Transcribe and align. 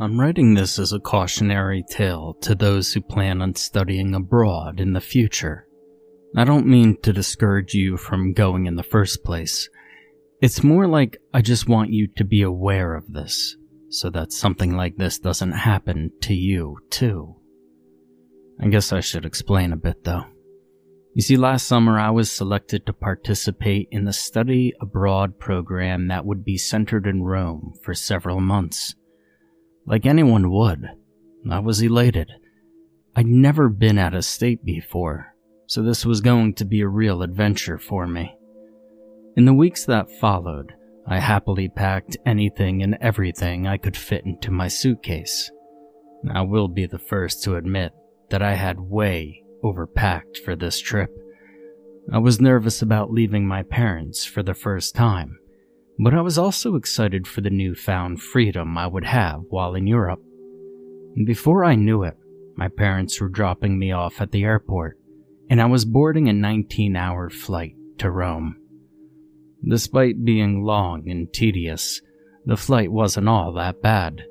I'm 0.00 0.18
writing 0.18 0.54
this 0.54 0.80
as 0.80 0.92
a 0.92 0.98
cautionary 0.98 1.84
tale 1.88 2.34
to 2.40 2.56
those 2.56 2.92
who 2.92 3.00
plan 3.00 3.40
on 3.40 3.54
studying 3.54 4.12
abroad 4.12 4.80
in 4.80 4.92
the 4.92 5.00
future. 5.00 5.68
I 6.36 6.42
don't 6.42 6.66
mean 6.66 7.00
to 7.02 7.12
discourage 7.12 7.74
you 7.74 7.96
from 7.96 8.32
going 8.32 8.66
in 8.66 8.74
the 8.74 8.82
first 8.82 9.22
place. 9.22 9.68
It's 10.42 10.64
more 10.64 10.88
like 10.88 11.18
I 11.32 11.42
just 11.42 11.68
want 11.68 11.92
you 11.92 12.08
to 12.16 12.24
be 12.24 12.42
aware 12.42 12.96
of 12.96 13.12
this, 13.12 13.56
so 13.88 14.10
that 14.10 14.32
something 14.32 14.76
like 14.76 14.96
this 14.96 15.20
doesn't 15.20 15.52
happen 15.52 16.10
to 16.22 16.34
you, 16.34 16.76
too. 16.90 17.36
I 18.60 18.66
guess 18.66 18.92
I 18.92 18.98
should 18.98 19.24
explain 19.24 19.72
a 19.72 19.76
bit, 19.76 20.02
though. 20.02 20.24
You 21.14 21.22
see, 21.22 21.36
last 21.36 21.68
summer 21.68 22.00
I 22.00 22.10
was 22.10 22.32
selected 22.32 22.84
to 22.86 22.92
participate 22.92 23.86
in 23.92 24.06
the 24.06 24.12
study 24.12 24.72
abroad 24.80 25.38
program 25.38 26.08
that 26.08 26.26
would 26.26 26.44
be 26.44 26.58
centered 26.58 27.06
in 27.06 27.22
Rome 27.22 27.74
for 27.84 27.94
several 27.94 28.40
months. 28.40 28.96
Like 29.86 30.06
anyone 30.06 30.50
would, 30.50 30.88
I 31.50 31.58
was 31.58 31.82
elated. 31.82 32.30
I'd 33.14 33.26
never 33.26 33.68
been 33.68 33.98
out 33.98 34.14
of 34.14 34.24
state 34.24 34.64
before, 34.64 35.34
so 35.66 35.82
this 35.82 36.06
was 36.06 36.20
going 36.20 36.54
to 36.54 36.64
be 36.64 36.80
a 36.80 36.88
real 36.88 37.22
adventure 37.22 37.78
for 37.78 38.06
me. 38.06 38.34
In 39.36 39.44
the 39.44 39.54
weeks 39.54 39.84
that 39.84 40.10
followed, 40.10 40.72
I 41.06 41.18
happily 41.18 41.68
packed 41.68 42.16
anything 42.24 42.82
and 42.82 42.96
everything 43.00 43.66
I 43.66 43.76
could 43.76 43.96
fit 43.96 44.24
into 44.24 44.50
my 44.50 44.68
suitcase. 44.68 45.50
I 46.32 46.40
will 46.40 46.68
be 46.68 46.86
the 46.86 46.98
first 46.98 47.42
to 47.44 47.56
admit 47.56 47.92
that 48.30 48.42
I 48.42 48.54
had 48.54 48.80
way 48.80 49.42
overpacked 49.62 50.38
for 50.38 50.56
this 50.56 50.80
trip. 50.80 51.10
I 52.12 52.18
was 52.18 52.40
nervous 52.40 52.80
about 52.80 53.12
leaving 53.12 53.46
my 53.46 53.62
parents 53.62 54.24
for 54.24 54.42
the 54.42 54.54
first 54.54 54.94
time, 54.94 55.38
but 55.98 56.14
I 56.14 56.20
was 56.20 56.38
also 56.38 56.74
excited 56.74 57.26
for 57.26 57.40
the 57.40 57.50
newfound 57.50 58.20
freedom 58.20 58.76
I 58.76 58.86
would 58.86 59.04
have 59.04 59.42
while 59.48 59.74
in 59.74 59.86
Europe. 59.86 60.22
Before 61.24 61.64
I 61.64 61.74
knew 61.76 62.02
it, 62.02 62.16
my 62.56 62.68
parents 62.68 63.20
were 63.20 63.28
dropping 63.28 63.78
me 63.78 63.92
off 63.92 64.20
at 64.20 64.32
the 64.32 64.44
airport, 64.44 64.98
and 65.48 65.60
I 65.60 65.66
was 65.66 65.84
boarding 65.84 66.28
a 66.28 66.32
19 66.32 66.96
hour 66.96 67.30
flight 67.30 67.74
to 67.98 68.10
Rome. 68.10 68.56
Despite 69.66 70.24
being 70.24 70.64
long 70.64 71.08
and 71.08 71.32
tedious, 71.32 72.02
the 72.44 72.56
flight 72.56 72.92
wasn't 72.92 73.28
all 73.28 73.52
that 73.52 73.80
bad. 73.80 74.24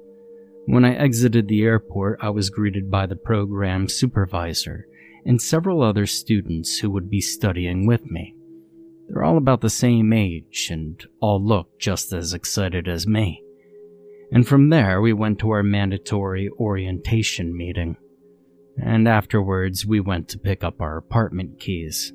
When 0.65 0.85
I 0.85 0.95
exited 0.95 1.47
the 1.47 1.63
airport, 1.63 2.19
I 2.21 2.29
was 2.29 2.49
greeted 2.49 2.91
by 2.91 3.05
the 3.05 3.15
program 3.15 3.87
supervisor 3.89 4.87
and 5.25 5.41
several 5.41 5.81
other 5.81 6.05
students 6.05 6.77
who 6.77 6.91
would 6.91 7.09
be 7.09 7.21
studying 7.21 7.87
with 7.87 8.05
me. 8.05 8.35
They're 9.07 9.23
all 9.23 9.37
about 9.37 9.61
the 9.61 9.69
same 9.69 10.13
age 10.13 10.69
and 10.71 11.03
all 11.19 11.43
looked 11.43 11.79
just 11.79 12.13
as 12.13 12.33
excited 12.33 12.87
as 12.87 13.05
me. 13.05 13.43
And 14.31 14.47
from 14.47 14.69
there, 14.69 15.01
we 15.01 15.13
went 15.13 15.39
to 15.39 15.51
our 15.51 15.63
mandatory 15.63 16.49
orientation 16.59 17.55
meeting. 17.55 17.97
And 18.77 19.07
afterwards, 19.07 19.85
we 19.85 19.99
went 19.99 20.29
to 20.29 20.39
pick 20.39 20.63
up 20.63 20.81
our 20.81 20.97
apartment 20.97 21.59
keys. 21.59 22.11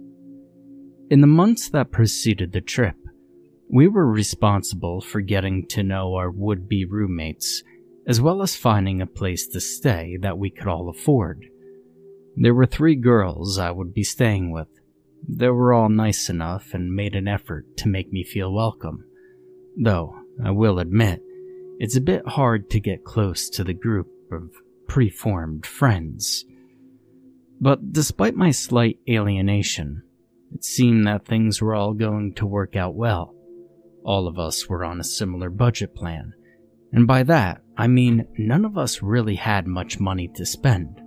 In 1.11 1.21
the 1.21 1.27
months 1.27 1.71
that 1.71 1.93
preceded 1.93 2.53
the 2.53 2.61
trip, 2.61 2.97
we 3.71 3.87
were 3.87 4.11
responsible 4.11 5.01
for 5.01 5.21
getting 5.21 5.67
to 5.69 5.83
know 5.83 6.15
our 6.15 6.31
would 6.31 6.69
be 6.69 6.85
roommates, 6.85 7.63
as 8.07 8.21
well 8.21 8.43
as 8.43 8.57
finding 8.57 9.01
a 9.01 9.07
place 9.07 9.47
to 9.49 9.61
stay 9.61 10.19
that 10.21 10.39
we 10.39 10.51
could 10.51 10.67
all 10.67 10.89
afford. 10.89 11.45
There 12.35 12.55
were 12.55 12.67
three 12.67 12.97
girls 12.97 13.59
I 13.59 13.71
would 13.71 13.93
be 13.93 14.05
staying 14.05 14.51
with. 14.51 14.69
They 15.27 15.49
were 15.49 15.73
all 15.73 15.89
nice 15.89 16.29
enough 16.29 16.75
and 16.75 16.95
made 16.95 17.15
an 17.15 17.27
effort 17.27 17.77
to 17.79 17.89
make 17.89 18.13
me 18.13 18.25
feel 18.25 18.53
welcome. 18.53 19.05
Though, 19.77 20.17
I 20.45 20.51
will 20.51 20.79
admit, 20.79 21.23
it's 21.79 21.97
a 21.97 22.01
bit 22.01 22.27
hard 22.27 22.71
to 22.71 22.81
get 22.81 23.05
close 23.05 23.49
to 23.51 23.65
the 23.65 23.75
group 23.75 24.09
of 24.31 24.51
preformed 24.87 25.65
friends. 25.65 26.45
But 27.61 27.93
despite 27.93 28.35
my 28.35 28.51
slight 28.51 28.99
alienation, 29.09 30.03
it 30.53 30.65
seemed 30.65 31.07
that 31.07 31.27
things 31.27 31.61
were 31.61 31.75
all 31.75 31.93
going 31.93 32.35
to 32.35 32.47
work 32.47 32.77
out 32.77 32.95
well. 32.95 33.35
All 34.05 34.27
of 34.27 34.39
us 34.39 34.69
were 34.69 34.85
on 34.85 35.01
a 35.01 35.05
similar 35.05 35.51
budget 35.51 35.95
plan, 35.95 36.33
and 36.93 37.07
by 37.07 37.23
that, 37.25 37.63
I 37.77 37.87
mean 37.87 38.27
none 38.39 38.65
of 38.65 38.79
us 38.79 39.03
really 39.03 39.35
had 39.35 39.67
much 39.67 40.01
money 40.01 40.29
to 40.37 40.47
spend. 40.47 41.01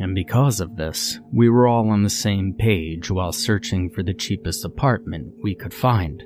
And 0.00 0.14
because 0.14 0.60
of 0.60 0.76
this, 0.76 1.20
we 1.30 1.50
were 1.50 1.68
all 1.68 1.90
on 1.90 2.02
the 2.02 2.10
same 2.10 2.54
page 2.54 3.10
while 3.10 3.32
searching 3.32 3.90
for 3.90 4.02
the 4.02 4.14
cheapest 4.14 4.64
apartment 4.64 5.34
we 5.42 5.54
could 5.54 5.74
find. 5.74 6.24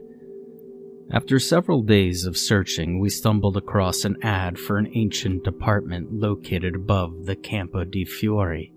After 1.11 1.41
several 1.41 1.83
days 1.83 2.25
of 2.25 2.39
searching, 2.39 3.01
we 3.01 3.09
stumbled 3.11 3.57
across 3.57 4.05
an 4.05 4.17
ad 4.23 4.61
for 4.61 4.79
an 4.79 4.91
ancient 4.95 5.49
apartment 5.49 6.13
located 6.13 6.77
above 6.77 7.27
the 7.27 7.35
Campo 7.35 7.83
di 7.83 8.05
Fiori. 8.05 8.73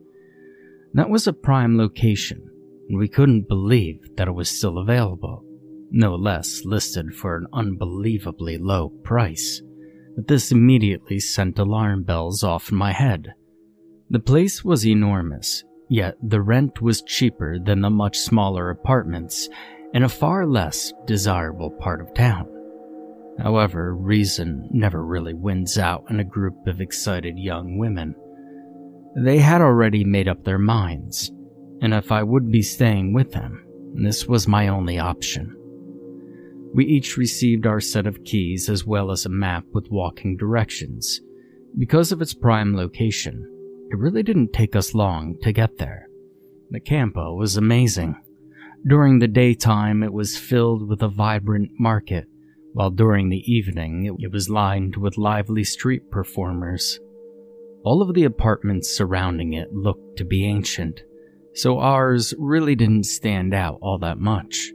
That 0.96 1.12
was 1.12 1.28
a 1.28 1.34
prime 1.34 1.78
location, 1.78 2.50
and 2.90 2.98
we 2.98 3.08
couldn't 3.08 3.48
believe 3.48 4.16
that 4.16 4.28
it 4.28 4.34
was 4.34 4.50
still 4.50 4.80
available, 4.80 5.46
no 5.92 6.16
less 6.16 6.66
listed 6.66 7.14
for 7.14 7.38
an 7.38 7.46
unbelievably 7.54 8.58
low 8.58 8.90
price. 9.04 9.62
But 10.16 10.28
this 10.28 10.52
immediately 10.52 11.20
sent 11.20 11.60
alarm 11.60 12.04
bells 12.04 12.44
off 12.44 12.72
in 12.72 12.78
my 12.78 12.94
head. 12.94 13.36
The 14.10 14.20
place 14.20 14.64
was 14.64 14.88
enormous, 14.88 15.66
yet 15.90 16.16
the 16.24 16.42
rent 16.42 16.82
was 16.82 17.02
cheaper 17.02 17.60
than 17.60 17.82
the 17.82 17.90
much 17.90 18.18
smaller 18.18 18.70
apartments 18.70 19.50
in 19.94 20.04
a 20.04 20.10
far 20.10 20.46
less 20.46 20.94
desirable 21.06 21.72
part 21.72 22.00
of 22.00 22.14
town. 22.14 22.48
However, 23.40 23.94
reason 23.94 24.70
never 24.72 25.06
really 25.06 25.34
wins 25.34 25.78
out 25.78 26.06
in 26.10 26.22
a 26.22 26.24
group 26.24 26.68
of 26.68 26.80
excited 26.80 27.38
young 27.38 27.78
women. 27.78 28.16
They 29.16 29.40
had 29.40 29.60
already 29.62 30.06
made 30.06 30.30
up 30.30 30.44
their 30.44 30.58
minds, 30.58 31.30
and 31.82 31.94
if 31.94 32.10
I 32.12 32.24
would 32.24 32.50
be 32.50 32.62
staying 32.62 33.14
with 33.14 33.34
them, 33.34 33.66
this 33.94 34.26
was 34.26 34.48
my 34.48 34.70
only 34.70 35.00
option. 35.00 35.54
We 36.74 36.86
each 36.86 37.18
received 37.18 37.68
our 37.68 37.82
set 37.82 38.08
of 38.08 38.24
keys 38.24 38.70
as 38.70 38.86
well 38.86 39.12
as 39.12 39.26
a 39.26 39.30
map 39.30 39.66
with 39.74 39.92
walking 39.92 40.38
directions. 40.38 41.20
Because 41.78 42.12
of 42.12 42.22
its 42.22 42.34
prime 42.34 42.76
location, 42.76 43.52
it 43.90 43.98
really 43.98 44.24
didn't 44.24 44.54
take 44.54 44.76
us 44.76 44.94
long 44.94 45.38
to 45.42 45.52
get 45.52 45.78
there. 45.78 46.08
The 46.70 46.80
campo 46.80 47.34
was 47.34 47.56
amazing. 47.56 48.22
During 48.86 49.20
the 49.20 49.28
daytime, 49.28 50.04
it 50.04 50.12
was 50.12 50.38
filled 50.38 50.90
with 50.90 51.02
a 51.02 51.08
vibrant 51.08 51.72
market, 51.80 52.26
while 52.74 52.90
during 52.90 53.30
the 53.30 53.44
evening, 53.52 54.18
it 54.20 54.32
was 54.32 54.50
lined 54.50 54.98
with 54.98 55.18
lively 55.18 55.64
street 55.64 56.12
performers. 56.12 57.00
All 57.84 58.02
of 58.02 58.14
the 58.14 58.26
apartments 58.26 58.90
surrounding 58.90 59.54
it 59.54 59.74
looked 59.74 60.18
to 60.18 60.26
be 60.26 60.46
ancient, 60.46 61.02
so 61.54 61.80
ours 61.80 62.34
really 62.38 62.76
didn't 62.76 63.06
stand 63.06 63.54
out 63.54 63.80
all 63.82 63.98
that 64.00 64.20
much. 64.20 64.72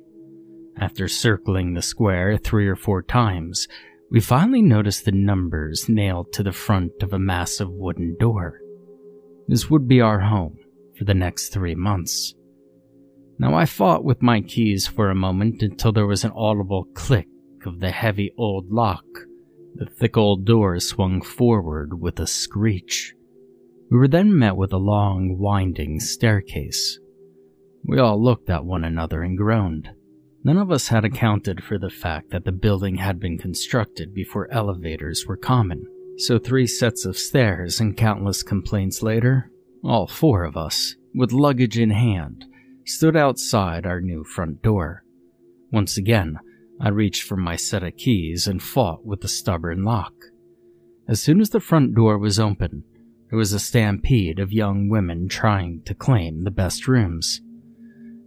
After 0.79 1.07
circling 1.07 1.75
the 1.75 1.83
square 1.83 2.39
three 2.39 2.67
or 2.67 2.77
four 2.77 3.03
times, 3.03 3.69
we 4.11 4.21
finally 4.21 4.63
noticed 4.63 5.05
the 5.05 5.13
numbers 5.13 5.89
nailed 5.89 6.33
to 6.33 6.43
the 6.43 6.53
front 6.53 7.03
of 7.03 7.13
a 7.13 7.19
massive 7.19 7.71
wooden 7.71 8.17
door. 8.19 8.62
This 9.49 9.69
would 9.69 9.89
be 9.89 10.01
our 10.01 10.21
home 10.21 10.57
for 10.97 11.05
the 11.05 11.15
next 11.15 11.49
three 11.49 11.75
months. 11.75 12.35
Now, 13.39 13.55
I 13.55 13.67
fought 13.67 14.05
with 14.05 14.23
my 14.23 14.41
keys 14.41 14.87
for 14.87 15.11
a 15.11 15.15
moment 15.15 15.63
until 15.63 15.93
there 15.93 16.07
was 16.07 16.25
an 16.25 16.33
audible 16.35 16.85
click 16.95 17.27
of 17.67 17.81
the 17.81 17.91
heavy 17.91 18.33
old 18.37 18.71
lock. 18.71 19.05
The 19.75 19.87
thick 19.87 20.17
old 20.17 20.45
door 20.45 20.79
swung 20.81 21.23
forward 21.23 22.01
with 22.01 22.21
a 22.21 22.27
screech. 22.27 23.15
We 23.91 23.99
were 23.99 24.09
then 24.09 24.39
met 24.39 24.57
with 24.57 24.73
a 24.73 24.79
long, 24.79 25.39
winding 25.39 26.01
staircase. 26.01 26.99
We 27.85 27.99
all 27.99 28.23
looked 28.23 28.49
at 28.49 28.65
one 28.65 28.85
another 28.85 29.23
and 29.23 29.37
groaned. 29.37 29.91
None 30.45 30.57
of 30.57 30.71
us 30.71 30.89
had 30.89 31.05
accounted 31.05 31.63
for 31.63 31.79
the 31.79 31.91
fact 31.91 32.31
that 32.31 32.45
the 32.45 32.53
building 32.53 32.97
had 32.97 33.19
been 33.19 33.39
constructed 33.39 34.15
before 34.15 34.53
elevators 34.53 35.27
were 35.27 35.37
common. 35.37 35.87
So, 36.19 36.39
three 36.39 36.67
sets 36.67 37.05
of 37.05 37.17
stairs 37.17 37.81
and 37.81 37.97
countless 37.97 38.43
complaints 38.43 39.03
later, 39.03 39.51
all 39.83 40.07
four 40.07 40.45
of 40.45 40.57
us, 40.57 40.95
with 41.15 41.33
luggage 41.33 41.79
in 41.79 41.91
hand, 41.91 42.45
stood 42.85 43.17
outside 43.17 43.87
our 43.87 44.01
new 44.01 44.25
front 44.25 44.63
door. 44.63 45.05
Once 45.71 45.97
again, 45.97 46.39
I 46.81 46.91
reached 46.91 47.23
for 47.23 47.37
my 47.37 47.57
set 47.57 47.83
of 47.83 47.97
keys 47.97 48.47
and 48.47 48.63
fought 48.63 49.05
with 49.05 49.21
the 49.21 49.29
stubborn 49.29 49.85
lock. 49.85 50.13
As 51.09 51.21
soon 51.21 51.41
as 51.41 51.51
the 51.51 51.61
front 51.61 51.95
door 51.95 52.19
was 52.19 52.39
open, 52.39 52.85
there 53.31 53.39
was 53.39 53.53
a 53.53 53.59
stampede 53.59 54.39
of 54.39 54.53
young 54.53 54.89
women 54.89 55.29
trying 55.29 55.83
to 55.87 55.95
claim 55.95 56.45
the 56.45 56.51
best 56.51 56.87
rooms. 56.87 57.41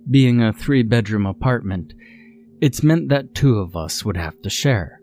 Being 0.09 0.41
a 0.41 0.51
three 0.51 0.83
bedroom 0.83 1.25
apartment, 1.25 1.93
it's 2.61 2.83
meant 2.83 3.09
that 3.09 3.35
two 3.35 3.59
of 3.59 3.75
us 3.75 4.03
would 4.03 4.17
have 4.17 4.41
to 4.41 4.49
share. 4.49 4.99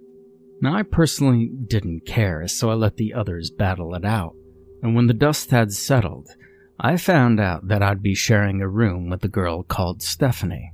Now, 0.62 0.76
I 0.76 0.84
personally 0.84 1.50
didn't 1.66 2.06
care, 2.06 2.46
so 2.46 2.70
I 2.70 2.74
let 2.74 2.96
the 2.96 3.14
others 3.14 3.50
battle 3.50 3.96
it 3.96 4.04
out. 4.04 4.36
And 4.80 4.94
when 4.94 5.08
the 5.08 5.12
dust 5.12 5.50
had 5.50 5.72
settled, 5.72 6.28
I 6.78 6.98
found 6.98 7.40
out 7.40 7.66
that 7.66 7.82
I'd 7.82 8.00
be 8.00 8.14
sharing 8.14 8.60
a 8.60 8.68
room 8.68 9.10
with 9.10 9.24
a 9.24 9.28
girl 9.28 9.64
called 9.64 10.02
Stephanie. 10.02 10.72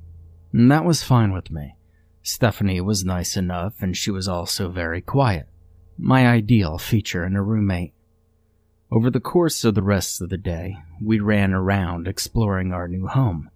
And 0.52 0.70
that 0.70 0.84
was 0.84 1.02
fine 1.02 1.32
with 1.32 1.50
me. 1.50 1.74
Stephanie 2.22 2.82
was 2.82 3.02
nice 3.02 3.34
enough, 3.34 3.80
and 3.80 3.96
she 3.96 4.10
was 4.10 4.28
also 4.28 4.68
very 4.68 5.00
quiet. 5.00 5.48
My 5.96 6.28
ideal 6.28 6.76
feature 6.76 7.24
in 7.24 7.34
a 7.34 7.42
roommate. 7.42 7.94
Over 8.92 9.08
the 9.08 9.20
course 9.20 9.64
of 9.64 9.74
the 9.74 9.82
rest 9.82 10.20
of 10.20 10.28
the 10.28 10.36
day, 10.36 10.76
we 11.02 11.18
ran 11.18 11.54
around 11.54 12.06
exploring 12.06 12.74
our 12.74 12.88
new 12.88 13.06
home. 13.06 13.48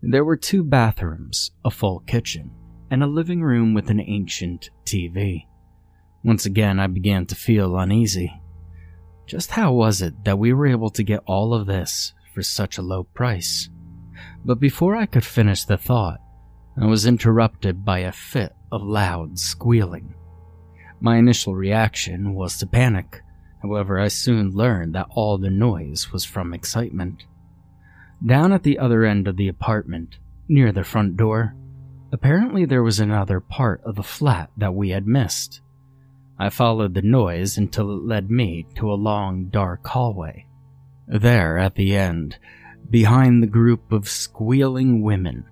There 0.00 0.24
were 0.24 0.38
two 0.38 0.64
bathrooms, 0.64 1.50
a 1.66 1.70
full 1.70 2.00
kitchen, 2.00 2.50
and 2.90 3.02
a 3.02 3.06
living 3.06 3.42
room 3.42 3.74
with 3.74 3.90
an 3.90 4.00
ancient 4.00 4.70
TV. 4.86 5.44
Once 6.22 6.44
again, 6.44 6.78
I 6.78 6.86
began 6.86 7.26
to 7.26 7.34
feel 7.34 7.78
uneasy. 7.78 8.40
Just 9.26 9.52
how 9.52 9.72
was 9.72 10.02
it 10.02 10.24
that 10.24 10.38
we 10.38 10.52
were 10.52 10.66
able 10.66 10.90
to 10.90 11.02
get 11.02 11.22
all 11.26 11.54
of 11.54 11.66
this 11.66 12.12
for 12.34 12.42
such 12.42 12.78
a 12.78 12.82
low 12.82 13.04
price? 13.04 13.70
But 14.44 14.60
before 14.60 14.96
I 14.96 15.06
could 15.06 15.24
finish 15.24 15.64
the 15.64 15.78
thought, 15.78 16.20
I 16.80 16.86
was 16.86 17.06
interrupted 17.06 17.84
by 17.84 18.00
a 18.00 18.12
fit 18.12 18.54
of 18.70 18.82
loud 18.82 19.38
squealing. 19.38 20.14
My 21.00 21.16
initial 21.16 21.54
reaction 21.54 22.34
was 22.34 22.58
to 22.58 22.66
panic. 22.66 23.22
However, 23.62 23.98
I 23.98 24.08
soon 24.08 24.50
learned 24.50 24.94
that 24.94 25.08
all 25.10 25.38
the 25.38 25.50
noise 25.50 26.12
was 26.12 26.24
from 26.24 26.52
excitement. 26.52 27.24
Down 28.24 28.52
at 28.52 28.62
the 28.62 28.78
other 28.78 29.04
end 29.04 29.26
of 29.26 29.36
the 29.36 29.48
apartment, 29.48 30.18
near 30.48 30.72
the 30.72 30.84
front 30.84 31.16
door, 31.16 31.54
apparently 32.12 32.64
there 32.64 32.82
was 32.82 33.00
another 33.00 33.40
part 33.40 33.80
of 33.84 33.94
the 33.94 34.02
flat 34.02 34.50
that 34.56 34.74
we 34.74 34.90
had 34.90 35.06
missed. 35.06 35.60
I 36.42 36.48
followed 36.48 36.94
the 36.94 37.02
noise 37.02 37.58
until 37.58 37.90
it 37.90 38.02
led 38.02 38.30
me 38.30 38.66
to 38.76 38.90
a 38.90 38.94
long, 38.94 39.50
dark 39.50 39.86
hallway. 39.86 40.46
There, 41.06 41.58
at 41.58 41.74
the 41.74 41.94
end, 41.94 42.38
behind 42.88 43.42
the 43.42 43.46
group 43.46 43.92
of 43.92 44.08
squealing 44.08 45.02
women, 45.02 45.44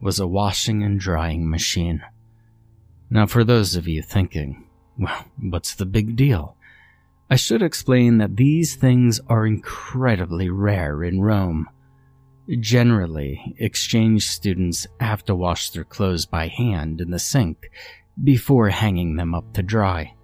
was 0.00 0.18
a 0.18 0.26
washing 0.26 0.82
and 0.82 0.98
drying 0.98 1.48
machine. 1.48 2.02
Now, 3.08 3.26
for 3.26 3.44
those 3.44 3.76
of 3.76 3.86
you 3.86 4.02
thinking, 4.02 4.66
well, 4.98 5.26
what's 5.40 5.76
the 5.76 5.86
big 5.86 6.16
deal? 6.16 6.56
I 7.30 7.36
should 7.36 7.62
explain 7.62 8.18
that 8.18 8.36
these 8.36 8.74
things 8.74 9.20
are 9.28 9.46
incredibly 9.46 10.50
rare 10.50 11.04
in 11.04 11.20
Rome. 11.20 11.68
Generally, 12.58 13.54
exchange 13.58 14.26
students 14.26 14.88
have 14.98 15.24
to 15.26 15.36
wash 15.36 15.70
their 15.70 15.84
clothes 15.84 16.26
by 16.26 16.48
hand 16.48 17.00
in 17.00 17.12
the 17.12 17.20
sink 17.20 17.70
before 18.24 18.70
hanging 18.70 19.14
them 19.14 19.36
up 19.36 19.52
to 19.52 19.62
dry. 19.62 20.14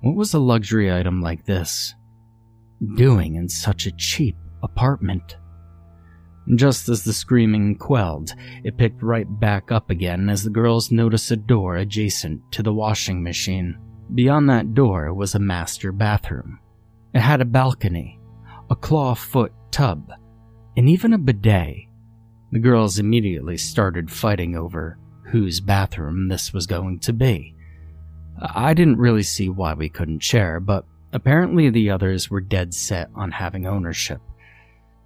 What 0.00 0.14
was 0.14 0.32
a 0.32 0.38
luxury 0.38 0.92
item 0.92 1.20
like 1.20 1.44
this 1.44 1.94
doing 2.94 3.34
in 3.34 3.48
such 3.48 3.86
a 3.86 3.96
cheap 3.96 4.36
apartment? 4.62 5.36
Just 6.54 6.88
as 6.88 7.02
the 7.02 7.12
screaming 7.12 7.76
quelled, 7.76 8.32
it 8.62 8.78
picked 8.78 9.02
right 9.02 9.26
back 9.40 9.72
up 9.72 9.90
again 9.90 10.30
as 10.30 10.44
the 10.44 10.50
girls 10.50 10.92
noticed 10.92 11.30
a 11.32 11.36
door 11.36 11.76
adjacent 11.76 12.40
to 12.52 12.62
the 12.62 12.72
washing 12.72 13.22
machine. 13.22 13.76
Beyond 14.14 14.48
that 14.48 14.72
door 14.72 15.12
was 15.12 15.34
a 15.34 15.40
master 15.40 15.90
bathroom. 15.90 16.60
It 17.12 17.20
had 17.20 17.40
a 17.40 17.44
balcony, 17.44 18.20
a 18.70 18.76
claw 18.76 19.14
foot 19.14 19.52
tub, 19.72 20.12
and 20.76 20.88
even 20.88 21.12
a 21.12 21.18
bidet. 21.18 21.88
The 22.52 22.60
girls 22.60 22.98
immediately 22.98 23.56
started 23.56 24.10
fighting 24.10 24.56
over 24.56 24.96
whose 25.24 25.60
bathroom 25.60 26.28
this 26.28 26.52
was 26.54 26.66
going 26.66 27.00
to 27.00 27.12
be. 27.12 27.56
I 28.40 28.74
didn't 28.74 28.98
really 28.98 29.22
see 29.22 29.48
why 29.48 29.74
we 29.74 29.88
couldn't 29.88 30.22
share, 30.22 30.60
but 30.60 30.84
apparently 31.12 31.70
the 31.70 31.90
others 31.90 32.30
were 32.30 32.40
dead 32.40 32.74
set 32.74 33.10
on 33.14 33.32
having 33.32 33.66
ownership. 33.66 34.20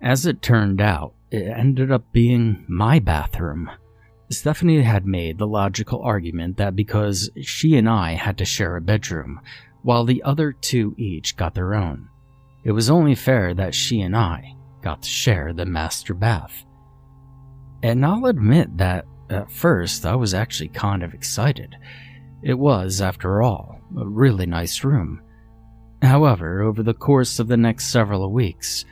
As 0.00 0.26
it 0.26 0.42
turned 0.42 0.80
out, 0.80 1.14
it 1.30 1.46
ended 1.46 1.90
up 1.90 2.12
being 2.12 2.64
my 2.68 2.98
bathroom. 2.98 3.70
Stephanie 4.30 4.82
had 4.82 5.06
made 5.06 5.38
the 5.38 5.46
logical 5.46 6.02
argument 6.02 6.56
that 6.56 6.74
because 6.74 7.30
she 7.40 7.76
and 7.76 7.88
I 7.88 8.12
had 8.14 8.38
to 8.38 8.44
share 8.44 8.76
a 8.76 8.80
bedroom, 8.80 9.40
while 9.82 10.04
the 10.04 10.22
other 10.22 10.52
two 10.52 10.94
each 10.98 11.36
got 11.36 11.54
their 11.54 11.74
own, 11.74 12.08
it 12.64 12.72
was 12.72 12.90
only 12.90 13.14
fair 13.14 13.54
that 13.54 13.74
she 13.74 14.00
and 14.00 14.16
I 14.16 14.56
got 14.80 15.02
to 15.02 15.08
share 15.08 15.52
the 15.52 15.66
master 15.66 16.14
bath. 16.14 16.64
And 17.82 18.04
I'll 18.04 18.26
admit 18.26 18.76
that 18.78 19.06
at 19.30 19.50
first 19.50 20.06
I 20.06 20.14
was 20.14 20.34
actually 20.34 20.68
kind 20.68 21.02
of 21.02 21.14
excited. 21.14 21.76
It 22.42 22.58
was, 22.58 23.00
after 23.00 23.40
all, 23.40 23.80
a 23.96 24.06
really 24.06 24.46
nice 24.46 24.82
room. 24.82 25.22
However, 26.02 26.62
over 26.62 26.82
the 26.82 26.94
course 26.94 27.38
of 27.38 27.46
the 27.46 27.56
next 27.56 27.86
several 27.86 28.32
weeks, 28.32 28.84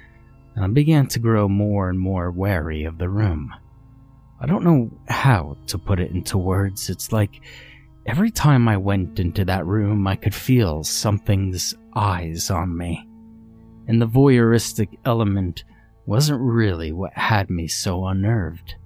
I 0.57 0.69
began 0.69 1.09
to 1.09 1.19
grow 1.19 1.49
more 1.49 1.89
and 1.89 1.99
more 1.99 2.31
wary 2.31 2.85
of 2.85 2.99
the 2.99 3.09
room. 3.09 3.53
I 4.41 4.47
don't 4.47 4.63
know 4.63 4.91
how 5.09 5.57
to 5.67 5.79
put 5.79 5.99
it 5.99 6.13
into 6.13 6.39
words. 6.39 6.89
It's 6.89 7.13
like 7.13 7.41
every 8.07 8.31
time 8.31 8.69
I 8.69 8.77
went 8.77 9.19
into 9.19 9.45
that 9.47 9.67
room, 9.67 10.07
I 10.07 10.15
could 10.15 10.35
feel 10.35 10.85
something's 10.85 11.75
eyes 11.97 12.51
on 12.51 12.77
me. 12.77 13.07
And 13.89 14.01
the 14.01 14.07
voyeuristic 14.07 14.97
element 15.05 15.65
wasn't 16.07 16.41
really 16.41 16.93
what 16.93 17.13
had 17.15 17.51
me 17.51 17.67
so 17.67 18.07
unnerved. 18.07 18.77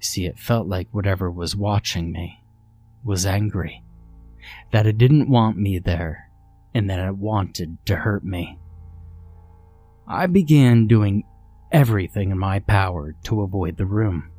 See, 0.00 0.26
it 0.26 0.38
felt 0.38 0.68
like 0.68 0.88
whatever 0.92 1.30
was 1.30 1.56
watching 1.56 2.12
me 2.12 2.41
was 3.04 3.26
angry. 3.26 3.82
That 4.72 4.86
it 4.86 4.98
didn't 4.98 5.28
want 5.28 5.56
me 5.56 5.78
there, 5.78 6.30
and 6.74 6.88
that 6.90 6.98
it 6.98 7.16
wanted 7.16 7.78
to 7.86 7.96
hurt 7.96 8.24
me. 8.24 8.58
I 10.06 10.26
began 10.26 10.86
doing 10.86 11.24
everything 11.70 12.30
in 12.30 12.38
my 12.38 12.58
power 12.58 13.14
to 13.24 13.42
avoid 13.42 13.76
the 13.76 13.86
room. 13.86 14.30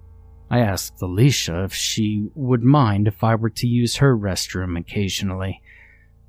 I 0.50 0.60
asked 0.60 1.02
Alicia 1.02 1.64
if 1.64 1.74
she 1.74 2.30
would 2.36 2.64
mind 2.64 3.08
if 3.08 3.24
I 3.24 3.36
were 3.36 3.50
to 3.50 3.68
use 3.68 3.96
her 3.96 4.16
restroom 4.16 4.78
occasionally. 4.78 5.62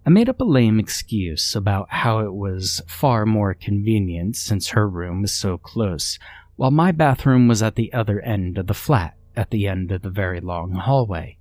I 0.07 0.11
made 0.11 0.29
up 0.29 0.41
a 0.41 0.45
lame 0.45 0.79
excuse 0.79 1.55
about 1.55 1.91
how 1.91 2.21
it 2.21 2.33
was 2.33 2.81
far 2.87 3.27
more 3.27 3.55
convenient 3.55 4.37
since 4.37 4.69
her 4.69 4.89
room 4.89 5.23
was 5.23 5.33
so 5.33 5.59
close, 5.59 6.19
while 6.57 6.71
my 6.71 6.93
bathroom 6.93 7.49
was 7.49 7.63
at 7.63 7.75
the 7.75 7.93
other 7.93 8.21
end 8.21 8.57
of 8.57 8.67
the 8.67 8.75
flat, 8.75 9.15
at 9.37 9.51
the 9.51 9.67
end 9.67 9.93
of 9.93 10.03
the 10.03 10.11
very 10.11 10.41
long 10.41 10.73
hallway. 10.73 11.37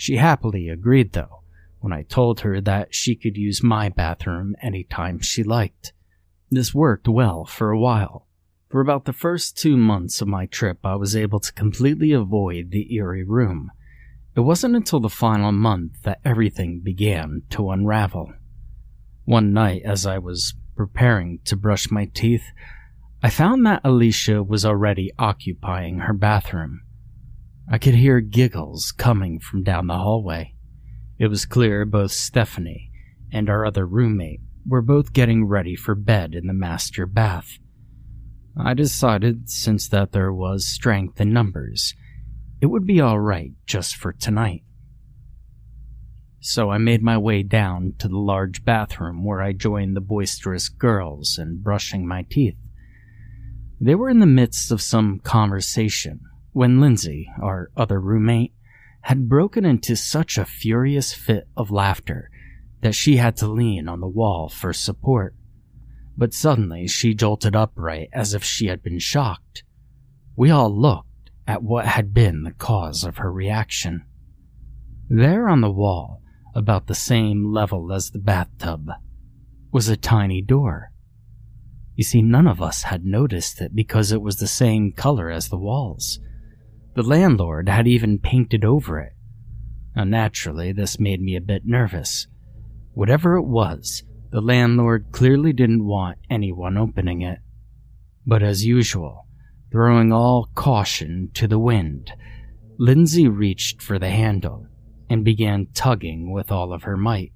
She 0.00 0.14
happily 0.14 0.68
agreed, 0.68 1.12
though, 1.12 1.42
when 1.80 1.92
I 1.92 2.04
told 2.04 2.40
her 2.40 2.60
that 2.60 2.94
she 2.94 3.16
could 3.16 3.36
use 3.36 3.64
my 3.64 3.88
bathroom 3.88 4.54
any 4.62 4.84
time 4.84 5.18
she 5.18 5.42
liked. 5.42 5.92
This 6.52 6.72
worked 6.72 7.08
well 7.08 7.44
for 7.44 7.72
a 7.72 7.80
while, 7.80 8.28
For 8.68 8.80
about 8.80 9.06
the 9.06 9.12
first 9.12 9.58
two 9.58 9.76
months 9.76 10.20
of 10.20 10.28
my 10.28 10.46
trip, 10.46 10.78
I 10.84 10.94
was 10.94 11.16
able 11.16 11.40
to 11.40 11.52
completely 11.52 12.12
avoid 12.12 12.70
the 12.70 12.94
eerie 12.94 13.24
room. 13.24 13.72
It 14.36 14.42
wasn't 14.42 14.76
until 14.76 15.00
the 15.00 15.08
final 15.08 15.50
month 15.50 16.02
that 16.04 16.20
everything 16.24 16.78
began 16.78 17.42
to 17.50 17.70
unravel. 17.70 18.32
One 19.24 19.52
night, 19.52 19.82
as 19.84 20.06
I 20.06 20.18
was 20.18 20.54
preparing 20.76 21.40
to 21.46 21.56
brush 21.56 21.90
my 21.90 22.04
teeth, 22.04 22.44
I 23.20 23.30
found 23.30 23.66
that 23.66 23.80
Alicia 23.82 24.44
was 24.44 24.64
already 24.64 25.10
occupying 25.18 25.98
her 26.00 26.14
bathroom. 26.14 26.82
I 27.70 27.76
could 27.76 27.94
hear 27.94 28.20
giggles 28.20 28.92
coming 28.92 29.40
from 29.40 29.62
down 29.62 29.88
the 29.88 29.98
hallway. 29.98 30.54
It 31.18 31.26
was 31.26 31.44
clear 31.44 31.84
both 31.84 32.12
Stephanie 32.12 32.90
and 33.30 33.50
our 33.50 33.66
other 33.66 33.86
roommate 33.86 34.40
were 34.66 34.80
both 34.80 35.12
getting 35.12 35.44
ready 35.46 35.76
for 35.76 35.94
bed 35.94 36.34
in 36.34 36.46
the 36.46 36.54
master 36.54 37.06
bath. 37.06 37.58
I 38.58 38.72
decided, 38.72 39.50
since 39.50 39.86
that 39.88 40.12
there 40.12 40.32
was 40.32 40.66
strength 40.66 41.20
in 41.20 41.32
numbers, 41.32 41.94
it 42.60 42.66
would 42.66 42.86
be 42.86 43.02
alright 43.02 43.52
just 43.66 43.96
for 43.96 44.12
tonight. 44.12 44.62
So 46.40 46.70
I 46.70 46.78
made 46.78 47.02
my 47.02 47.18
way 47.18 47.42
down 47.42 47.94
to 47.98 48.08
the 48.08 48.18
large 48.18 48.64
bathroom 48.64 49.24
where 49.24 49.42
I 49.42 49.52
joined 49.52 49.94
the 49.94 50.00
boisterous 50.00 50.70
girls 50.70 51.38
in 51.38 51.60
brushing 51.60 52.08
my 52.08 52.24
teeth. 52.30 52.56
They 53.78 53.94
were 53.94 54.08
in 54.08 54.20
the 54.20 54.26
midst 54.26 54.72
of 54.72 54.80
some 54.80 55.20
conversation 55.20 56.20
when 56.58 56.80
Lindsay, 56.80 57.30
our 57.40 57.70
other 57.76 58.00
roommate, 58.00 58.52
had 59.02 59.28
broken 59.28 59.64
into 59.64 59.94
such 59.94 60.36
a 60.36 60.44
furious 60.44 61.14
fit 61.14 61.46
of 61.56 61.70
laughter 61.70 62.32
that 62.80 62.96
she 62.96 63.18
had 63.18 63.36
to 63.36 63.46
lean 63.46 63.86
on 63.86 64.00
the 64.00 64.08
wall 64.08 64.48
for 64.48 64.72
support. 64.72 65.36
But 66.16 66.34
suddenly 66.34 66.88
she 66.88 67.14
jolted 67.14 67.54
upright 67.54 68.08
as 68.12 68.34
if 68.34 68.42
she 68.42 68.66
had 68.66 68.82
been 68.82 68.98
shocked. 68.98 69.62
We 70.34 70.50
all 70.50 70.76
looked 70.76 71.30
at 71.46 71.62
what 71.62 71.86
had 71.86 72.12
been 72.12 72.42
the 72.42 72.50
cause 72.50 73.04
of 73.04 73.18
her 73.18 73.30
reaction. 73.30 74.04
There 75.08 75.48
on 75.48 75.60
the 75.60 75.70
wall, 75.70 76.22
about 76.56 76.88
the 76.88 76.94
same 76.96 77.52
level 77.52 77.92
as 77.92 78.10
the 78.10 78.18
bathtub, 78.18 78.90
was 79.70 79.88
a 79.88 79.96
tiny 79.96 80.42
door. 80.42 80.90
You 81.94 82.02
see, 82.02 82.20
none 82.20 82.48
of 82.48 82.60
us 82.60 82.82
had 82.82 83.04
noticed 83.04 83.60
it 83.60 83.76
because 83.76 84.10
it 84.10 84.22
was 84.22 84.38
the 84.38 84.48
same 84.48 84.90
color 84.90 85.30
as 85.30 85.50
the 85.50 85.56
walls. 85.56 86.18
The 86.98 87.04
landlord 87.04 87.68
had 87.68 87.86
even 87.86 88.18
painted 88.18 88.64
over 88.64 88.98
it. 88.98 89.12
Now, 89.94 90.02
naturally, 90.02 90.72
this 90.72 90.98
made 90.98 91.20
me 91.22 91.36
a 91.36 91.40
bit 91.40 91.62
nervous. 91.64 92.26
Whatever 92.92 93.36
it 93.36 93.46
was, 93.46 94.02
the 94.32 94.40
landlord 94.40 95.12
clearly 95.12 95.52
didn't 95.52 95.86
want 95.86 96.18
anyone 96.28 96.76
opening 96.76 97.22
it. 97.22 97.38
But 98.26 98.42
as 98.42 98.66
usual, 98.66 99.28
throwing 99.70 100.10
all 100.10 100.48
caution 100.56 101.30
to 101.34 101.46
the 101.46 101.60
wind, 101.60 102.10
Lindsay 102.80 103.28
reached 103.28 103.80
for 103.80 104.00
the 104.00 104.10
handle 104.10 104.66
and 105.08 105.24
began 105.24 105.68
tugging 105.74 106.32
with 106.32 106.50
all 106.50 106.72
of 106.72 106.82
her 106.82 106.96
might. 106.96 107.30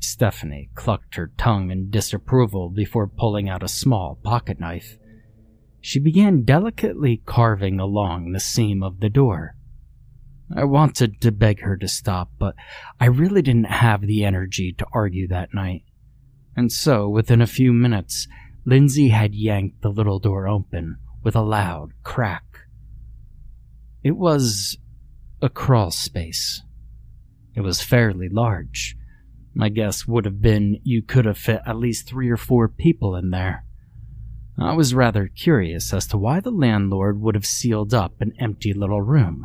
Stephanie 0.00 0.70
clucked 0.74 1.14
her 1.14 1.30
tongue 1.38 1.70
in 1.70 1.90
disapproval 1.90 2.70
before 2.70 3.06
pulling 3.06 3.48
out 3.48 3.62
a 3.62 3.68
small 3.68 4.18
pocket 4.24 4.58
knife. 4.58 4.98
She 5.86 6.00
began 6.00 6.44
delicately 6.44 7.20
carving 7.26 7.78
along 7.78 8.32
the 8.32 8.40
seam 8.40 8.82
of 8.82 9.00
the 9.00 9.10
door. 9.10 9.54
I 10.56 10.64
wanted 10.64 11.20
to 11.20 11.30
beg 11.30 11.60
her 11.60 11.76
to 11.76 11.86
stop, 11.86 12.30
but 12.38 12.54
I 12.98 13.04
really 13.04 13.42
didn't 13.42 13.64
have 13.66 14.00
the 14.00 14.24
energy 14.24 14.72
to 14.78 14.86
argue 14.94 15.28
that 15.28 15.52
night. 15.52 15.82
And 16.56 16.72
so, 16.72 17.06
within 17.10 17.42
a 17.42 17.46
few 17.46 17.74
minutes, 17.74 18.26
Lindsay 18.64 19.10
had 19.10 19.34
yanked 19.34 19.82
the 19.82 19.90
little 19.90 20.18
door 20.18 20.48
open 20.48 20.96
with 21.22 21.36
a 21.36 21.42
loud 21.42 21.90
crack. 22.02 22.60
It 24.02 24.16
was 24.16 24.78
a 25.42 25.50
crawl 25.50 25.90
space. 25.90 26.62
It 27.54 27.60
was 27.60 27.82
fairly 27.82 28.30
large, 28.30 28.96
my 29.54 29.68
guess 29.68 30.06
would 30.06 30.24
have 30.24 30.40
been 30.40 30.80
you 30.82 31.02
could 31.02 31.26
have 31.26 31.36
fit 31.36 31.60
at 31.66 31.76
least 31.76 32.08
three 32.08 32.30
or 32.30 32.38
four 32.38 32.68
people 32.68 33.14
in 33.16 33.28
there. 33.28 33.66
I 34.58 34.72
was 34.74 34.94
rather 34.94 35.26
curious 35.26 35.92
as 35.92 36.06
to 36.08 36.16
why 36.16 36.40
the 36.40 36.50
landlord 36.50 37.20
would 37.20 37.34
have 37.34 37.46
sealed 37.46 37.92
up 37.92 38.20
an 38.20 38.32
empty 38.38 38.72
little 38.72 39.02
room. 39.02 39.44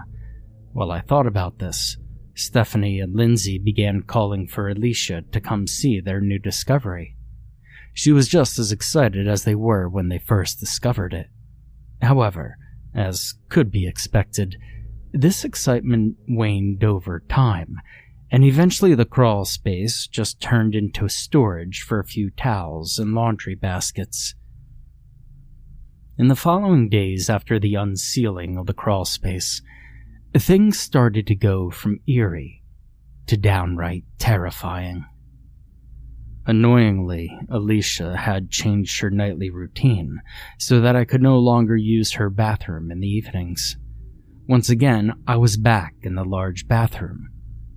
While 0.71 0.91
I 0.91 1.01
thought 1.01 1.25
about 1.25 1.57
this, 1.57 1.97
Stephanie 2.35 2.99
and 2.99 3.15
Lindsay 3.15 3.57
began 3.57 4.03
calling 4.03 4.47
for 4.47 4.69
Alicia 4.69 5.23
to 5.31 5.41
come 5.41 5.67
see 5.67 5.99
their 5.99 6.21
new 6.21 6.37
discovery. 6.37 7.17
She 7.93 8.11
was 8.11 8.27
just 8.27 8.59
as 8.59 8.71
excited 8.71 9.27
as 9.27 9.43
they 9.43 9.55
were 9.55 9.89
when 9.89 10.09
they 10.09 10.19
first 10.19 10.59
discovered 10.59 11.13
it. 11.13 11.27
However, 12.01 12.57
as 12.93 13.33
could 13.49 13.71
be 13.71 13.87
expected, 13.87 14.57
this 15.11 15.43
excitement 15.43 16.17
waned 16.27 16.83
over 16.83 17.23
time, 17.27 17.77
and 18.31 18.43
eventually 18.43 18.93
the 18.93 19.05
crawl 19.05 19.43
space 19.43 20.07
just 20.07 20.39
turned 20.39 20.75
into 20.75 21.09
storage 21.09 21.81
for 21.81 21.99
a 21.99 22.05
few 22.05 22.29
towels 22.29 22.99
and 22.99 23.15
laundry 23.15 23.55
baskets. 23.55 24.35
In 26.19 26.27
the 26.27 26.35
following 26.35 26.89
days 26.89 27.29
after 27.29 27.59
the 27.59 27.75
unsealing 27.75 28.57
of 28.57 28.65
the 28.65 28.73
crawl 28.73 29.05
space, 29.05 29.61
things 30.37 30.77
started 30.77 31.25
to 31.27 31.33
go 31.33 31.71
from 31.71 32.01
eerie 32.07 32.61
to 33.27 33.37
downright 33.37 34.03
terrifying. 34.17 35.05
Annoyingly, 36.45 37.31
Alicia 37.49 38.17
had 38.17 38.51
changed 38.51 38.99
her 38.99 39.09
nightly 39.09 39.49
routine 39.49 40.19
so 40.57 40.81
that 40.81 40.93
I 40.93 41.05
could 41.05 41.21
no 41.21 41.39
longer 41.39 41.77
use 41.77 42.11
her 42.11 42.29
bathroom 42.29 42.91
in 42.91 42.99
the 42.99 43.07
evenings. 43.07 43.77
Once 44.45 44.69
again, 44.69 45.13
I 45.25 45.37
was 45.37 45.55
back 45.55 45.95
in 46.01 46.15
the 46.15 46.25
large 46.25 46.67
bathroom 46.67 47.29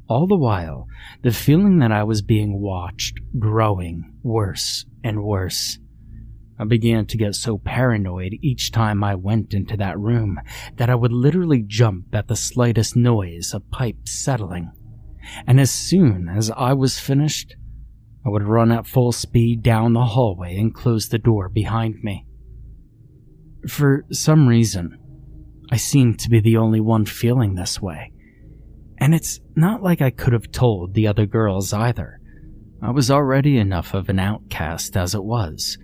all 0.09 0.27
the 0.27 0.37
while, 0.37 0.89
the 1.23 1.31
feeling 1.31 1.79
that 1.79 1.93
I 1.93 2.03
was 2.03 2.23
being 2.23 2.61
watched 2.61 3.21
growing 3.39 4.13
worse 4.23 4.85
and 5.05 5.23
worse. 5.23 5.79
I 6.63 6.65
began 6.65 7.07
to 7.07 7.17
get 7.17 7.35
so 7.35 7.59
paranoid 7.59 8.39
each 8.41 8.71
time 8.71 9.03
I 9.03 9.17
went 9.17 9.53
into 9.53 9.77
that 9.79 9.99
room 9.99 10.39
that 10.77 10.89
I 10.89 10.95
would 10.95 11.13
literally 11.13 11.65
jump 11.67 12.15
at 12.15 12.29
the 12.29 12.37
slightest 12.37 12.95
noise 12.95 13.53
of 13.53 13.69
pipes 13.73 14.13
settling. 14.13 14.71
And 15.45 15.59
as 15.59 15.73
soon 15.73 16.29
as 16.29 16.53
I 16.53 16.73
was 16.75 17.01
finished, 17.01 17.57
I 18.25 18.29
would 18.29 18.45
run 18.45 18.71
at 18.71 18.87
full 18.87 19.11
speed 19.11 19.65
down 19.65 19.95
the 19.95 20.05
hallway 20.05 20.57
and 20.57 20.73
close 20.73 21.09
the 21.09 21.19
door 21.19 21.49
behind 21.49 21.97
me. 22.05 22.27
For 23.67 24.05
some 24.13 24.47
reason, 24.47 24.97
I 25.73 25.79
seemed 25.79 26.21
to 26.21 26.31
be 26.31 26.39
the 26.39 26.59
only 26.59 26.81
one 26.81 27.07
feeling 27.07 27.57
this 27.57 27.83
way, 27.83 28.13
and 28.99 29.17
it's 29.17 29.41
not 29.57 29.83
like 29.83 30.01
I 30.01 30.11
could 30.11 30.33
have 30.33 30.53
told 30.53 30.95
the 30.95 31.09
other 31.09 31.27
girls 31.27 31.73
either. 31.73 32.21
I 32.81 32.93
was 32.93 33.11
already 33.11 33.59
enough 33.59 33.95
of 33.95 34.09
an 34.09 34.21
outcast 34.21 34.97
as 34.97 35.13
it 35.13 35.25
was, 35.25 35.77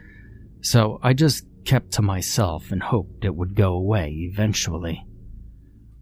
so 0.60 0.98
I 1.02 1.12
just 1.12 1.44
kept 1.64 1.92
to 1.92 2.02
myself 2.02 2.70
and 2.70 2.82
hoped 2.82 3.24
it 3.24 3.34
would 3.34 3.54
go 3.54 3.74
away 3.74 4.10
eventually. 4.30 5.04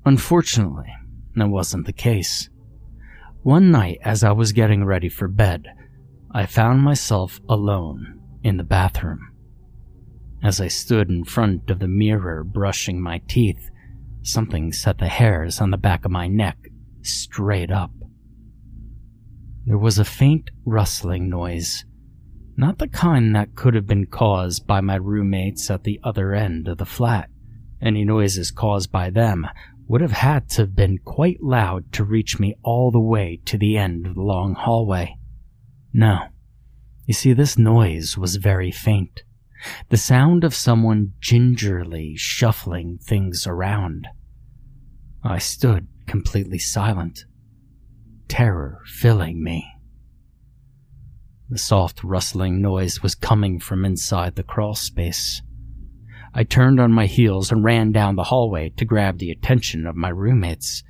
Unfortunately, 0.04 0.92
that 1.34 1.48
wasn't 1.48 1.86
the 1.86 1.92
case. 1.92 2.48
One 3.42 3.70
night, 3.70 3.98
as 4.02 4.24
I 4.24 4.32
was 4.32 4.52
getting 4.52 4.84
ready 4.84 5.08
for 5.08 5.28
bed, 5.28 5.66
I 6.30 6.46
found 6.46 6.82
myself 6.82 7.40
alone 7.48 8.20
in 8.42 8.56
the 8.56 8.64
bathroom. 8.64 9.32
As 10.42 10.60
I 10.60 10.68
stood 10.68 11.08
in 11.08 11.24
front 11.24 11.70
of 11.70 11.78
the 11.78 11.88
mirror 11.88 12.44
brushing 12.44 13.00
my 13.00 13.20
teeth, 13.28 13.70
something 14.22 14.72
set 14.72 14.98
the 14.98 15.08
hairs 15.08 15.60
on 15.60 15.70
the 15.70 15.76
back 15.76 16.04
of 16.04 16.10
my 16.10 16.28
neck 16.28 16.58
straight 17.02 17.70
up. 17.70 17.90
There 19.64 19.78
was 19.78 19.98
a 19.98 20.04
faint 20.04 20.50
rustling 20.64 21.28
noise, 21.28 21.84
not 22.56 22.78
the 22.78 22.88
kind 22.88 23.34
that 23.34 23.54
could 23.54 23.74
have 23.74 23.86
been 23.86 24.06
caused 24.06 24.66
by 24.66 24.80
my 24.80 24.96
roommates 24.96 25.70
at 25.70 25.84
the 25.84 26.00
other 26.02 26.34
end 26.34 26.68
of 26.68 26.78
the 26.78 26.86
flat. 26.86 27.28
Any 27.80 28.04
noises 28.04 28.50
caused 28.50 28.90
by 28.90 29.10
them 29.10 29.46
would 29.88 30.00
have 30.00 30.12
had 30.12 30.48
to 30.50 30.62
have 30.62 30.74
been 30.74 30.98
quite 30.98 31.42
loud 31.42 31.92
to 31.92 32.04
reach 32.04 32.38
me 32.40 32.54
all 32.62 32.90
the 32.90 33.00
way 33.00 33.40
to 33.44 33.58
the 33.58 33.76
end 33.76 34.06
of 34.06 34.14
the 34.14 34.22
long 34.22 34.54
hallway. 34.54 35.16
No. 35.92 36.28
You 37.06 37.14
see, 37.14 37.32
this 37.32 37.56
noise 37.56 38.18
was 38.18 38.36
very 38.36 38.70
faint. 38.70 39.22
The 39.88 39.96
sound 39.96 40.44
of 40.44 40.54
someone 40.54 41.12
gingerly 41.20 42.14
shuffling 42.16 42.98
things 42.98 43.46
around. 43.46 44.08
I 45.22 45.38
stood 45.38 45.88
completely 46.06 46.58
silent, 46.58 47.24
terror 48.28 48.80
filling 48.86 49.42
me. 49.42 49.75
The 51.48 51.58
soft 51.58 52.02
rustling 52.02 52.60
noise 52.60 53.02
was 53.02 53.14
coming 53.14 53.60
from 53.60 53.84
inside 53.84 54.34
the 54.34 54.42
crawl 54.42 54.74
space. 54.74 55.42
I 56.34 56.42
turned 56.42 56.80
on 56.80 56.90
my 56.92 57.06
heels 57.06 57.52
and 57.52 57.62
ran 57.62 57.92
down 57.92 58.16
the 58.16 58.24
hallway 58.24 58.70
to 58.70 58.84
grab 58.84 59.18
the 59.18 59.30
attention 59.30 59.86
of 59.86 59.94
my 59.94 60.08
roommates. 60.08 60.82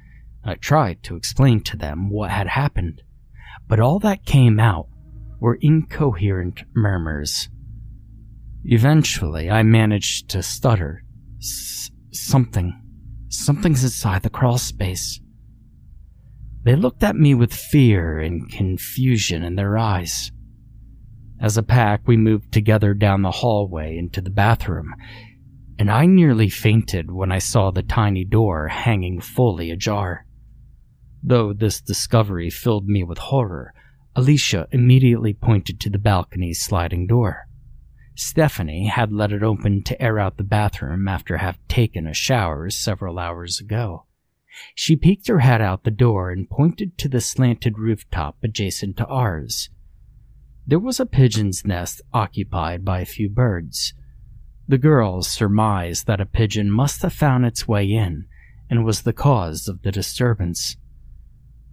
I 0.42 0.54
tried 0.54 1.02
to 1.04 1.16
explain 1.16 1.60
to 1.64 1.76
them 1.76 2.08
what 2.08 2.30
had 2.30 2.46
happened, 2.46 3.02
but 3.68 3.80
all 3.80 3.98
that 3.98 4.25
came 4.25 4.58
out 4.58 4.88
were 5.38 5.58
incoherent 5.60 6.62
murmurs. 6.75 7.50
Eventually, 8.64 9.50
I 9.50 9.62
managed 9.62 10.30
to 10.30 10.42
stutter. 10.42 11.04
S- 11.38 11.90
something. 12.12 12.80
Something's 13.28 13.84
inside 13.84 14.22
the 14.22 14.30
crawl 14.30 14.58
space. 14.58 15.20
They 16.64 16.75
looked 16.75 17.04
at 17.04 17.14
me 17.14 17.34
with 17.34 17.52
fear 17.52 18.18
and 18.18 18.50
confusion 18.50 19.44
in 19.44 19.54
their 19.54 19.76
eyes. 19.76 20.32
As 21.40 21.56
a 21.56 21.62
pack, 21.62 22.06
we 22.06 22.16
moved 22.16 22.52
together 22.52 22.94
down 22.94 23.22
the 23.22 23.30
hallway 23.30 23.98
into 23.98 24.20
the 24.20 24.30
bathroom, 24.30 24.94
and 25.78 25.90
I 25.90 26.06
nearly 26.06 26.48
fainted 26.48 27.10
when 27.10 27.30
I 27.30 27.38
saw 27.38 27.70
the 27.70 27.82
tiny 27.82 28.24
door 28.24 28.68
hanging 28.68 29.20
fully 29.20 29.70
ajar. 29.70 30.26
Though 31.22 31.52
this 31.52 31.80
discovery 31.80 32.48
filled 32.48 32.88
me 32.88 33.04
with 33.04 33.18
horror, 33.18 33.74
Alicia 34.14 34.66
immediately 34.72 35.34
pointed 35.34 35.78
to 35.80 35.90
the 35.90 35.98
balcony's 35.98 36.62
sliding 36.62 37.06
door. 37.06 37.48
Stephanie 38.14 38.86
had 38.86 39.12
let 39.12 39.30
it 39.30 39.42
open 39.42 39.82
to 39.82 40.00
air 40.00 40.18
out 40.18 40.38
the 40.38 40.44
bathroom 40.44 41.06
after 41.06 41.36
having 41.36 41.60
taken 41.68 42.06
a 42.06 42.14
shower 42.14 42.70
several 42.70 43.18
hours 43.18 43.60
ago. 43.60 44.06
She 44.74 44.96
peeked 44.96 45.28
her 45.28 45.40
head 45.40 45.60
out 45.60 45.84
the 45.84 45.90
door 45.90 46.30
and 46.30 46.48
pointed 46.48 46.96
to 46.96 47.08
the 47.10 47.20
slanted 47.20 47.78
rooftop 47.78 48.38
adjacent 48.42 48.96
to 48.96 49.06
ours. 49.06 49.68
There 50.68 50.80
was 50.80 50.99
a 50.99 51.06
pigeon's 51.06 51.64
nest 51.64 52.02
occupied 52.12 52.85
by 52.85 53.00
a 53.00 53.06
few 53.06 53.30
birds. 53.30 53.94
The 54.66 54.78
girls 54.78 55.28
surmised 55.28 56.06
that 56.06 56.20
a 56.20 56.26
pigeon 56.26 56.73
must 56.73 57.02
have 57.02 57.12
found 57.12 57.46
its 57.46 57.68
way 57.68 57.88
in 57.88 58.26
and 58.68 58.85
was 58.85 59.02
the 59.02 59.12
cause 59.12 59.68
of 59.68 59.82
the 59.82 59.92
disturbance. 59.92 60.76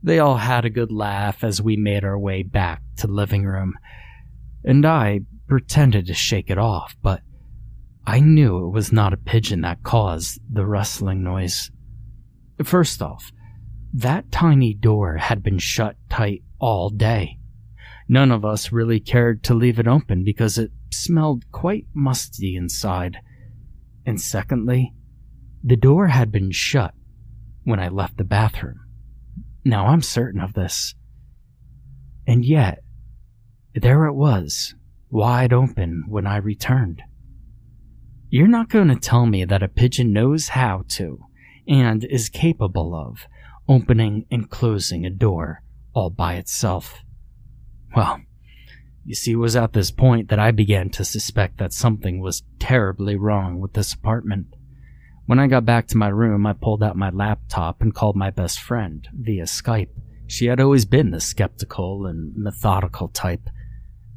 They 0.04 0.20
all 0.20 0.38
had 0.38 0.64
a 0.64 0.70
good 0.70 0.92
laugh 0.92 1.44
as 1.44 1.60
we 1.60 1.76
made 1.76 2.04
our 2.04 2.20
way 2.20 2.44
back 2.44 2.84
to 2.98 3.08
the 3.08 3.14
living 3.14 3.46
room, 3.46 3.74
and 4.64 4.86
I 4.86 5.22
pretended 5.48 6.06
to 6.08 6.14
shake 6.14 6.52
it 6.52 6.60
off, 6.60 6.96
but 7.02 7.22
I 8.06 8.20
knew 8.20 8.68
it 8.68 8.72
was 8.72 8.92
not 8.92 9.14
a 9.14 9.18
pigeon 9.18 9.62
that 9.62 9.82
caused 9.82 10.40
the 10.52 10.68
rustling 10.68 11.24
noise. 11.24 11.72
First 12.64 13.02
off, 13.02 13.32
that 13.94 14.32
tiny 14.32 14.76
door 14.76 15.18
had 15.18 15.42
been 15.42 15.58
shut 15.58 15.96
tight 16.10 16.44
all 16.60 16.92
day. 16.92 17.40
None 18.08 18.32
of 18.32 18.44
us 18.44 18.72
really 18.72 19.00
cared 19.00 19.44
to 19.44 19.54
leave 19.54 19.80
it 19.80 19.88
open 19.88 20.24
because 20.24 20.58
it 20.58 20.72
smelled 20.92 21.52
quite 21.52 21.86
musty 21.94 22.56
inside. 22.56 23.18
And 24.06 24.20
secondly, 24.20 24.94
the 25.64 25.78
door 25.78 26.08
had 26.08 26.32
been 26.32 26.52
shut 26.52 26.94
when 27.64 27.80
I 27.80 27.88
left 27.88 28.18
the 28.18 28.24
bathroom. 28.24 28.80
Now 29.64 29.88
I'm 29.88 30.02
certain 30.02 30.42
of 30.42 30.54
this. 30.54 30.96
And 32.28 32.44
yet, 32.44 32.84
there 33.74 34.06
it 34.06 34.14
was, 34.14 34.76
wide 35.10 35.54
open 35.54 36.04
when 36.08 36.28
I 36.28 36.38
returned. 36.38 37.02
You're 38.30 38.48
not 38.48 38.70
going 38.70 38.88
to 38.90 38.96
tell 38.96 39.26
me 39.26 39.46
that 39.46 39.64
a 39.64 39.68
pigeon 39.68 40.12
knows 40.12 40.50
how 40.50 40.84
to, 40.90 41.20
and 41.68 42.04
is 42.04 42.30
capable 42.30 42.96
of, 42.96 43.28
opening 43.70 44.26
and 44.30 44.50
closing 44.50 45.06
a 45.06 45.10
door 45.10 45.64
all 45.94 46.10
by 46.10 46.36
itself. 46.36 47.04
Well, 47.96 48.22
you 49.06 49.16
see, 49.16 49.32
it 49.32 49.36
was 49.36 49.56
at 49.56 49.74
this 49.74 49.92
point 49.92 50.30
that 50.30 50.40
I 50.40 50.52
began 50.52 50.90
to 50.92 51.06
suspect 51.06 51.58
that 51.58 51.74
something 51.74 52.20
was 52.20 52.44
terribly 52.60 53.16
wrong 53.16 53.60
with 53.60 53.74
this 53.74 53.94
apartment. 53.94 54.48
When 55.26 55.40
I 55.40 55.48
got 55.48 55.66
back 55.66 55.88
to 55.88 55.98
my 55.98 56.10
room, 56.10 56.46
I 56.46 56.54
pulled 56.54 56.84
out 56.84 56.96
my 56.96 57.10
laptop 57.10 57.82
and 57.82 57.94
called 57.94 58.16
my 58.16 58.30
best 58.30 58.60
friend 58.60 59.08
via 59.14 59.44
Skype. 59.44 59.90
She 60.28 60.48
had 60.48 60.60
always 60.60 60.86
been 60.86 61.12
the 61.12 61.22
skeptical 61.22 62.06
and 62.06 62.34
methodical 62.36 63.10
type, 63.10 63.50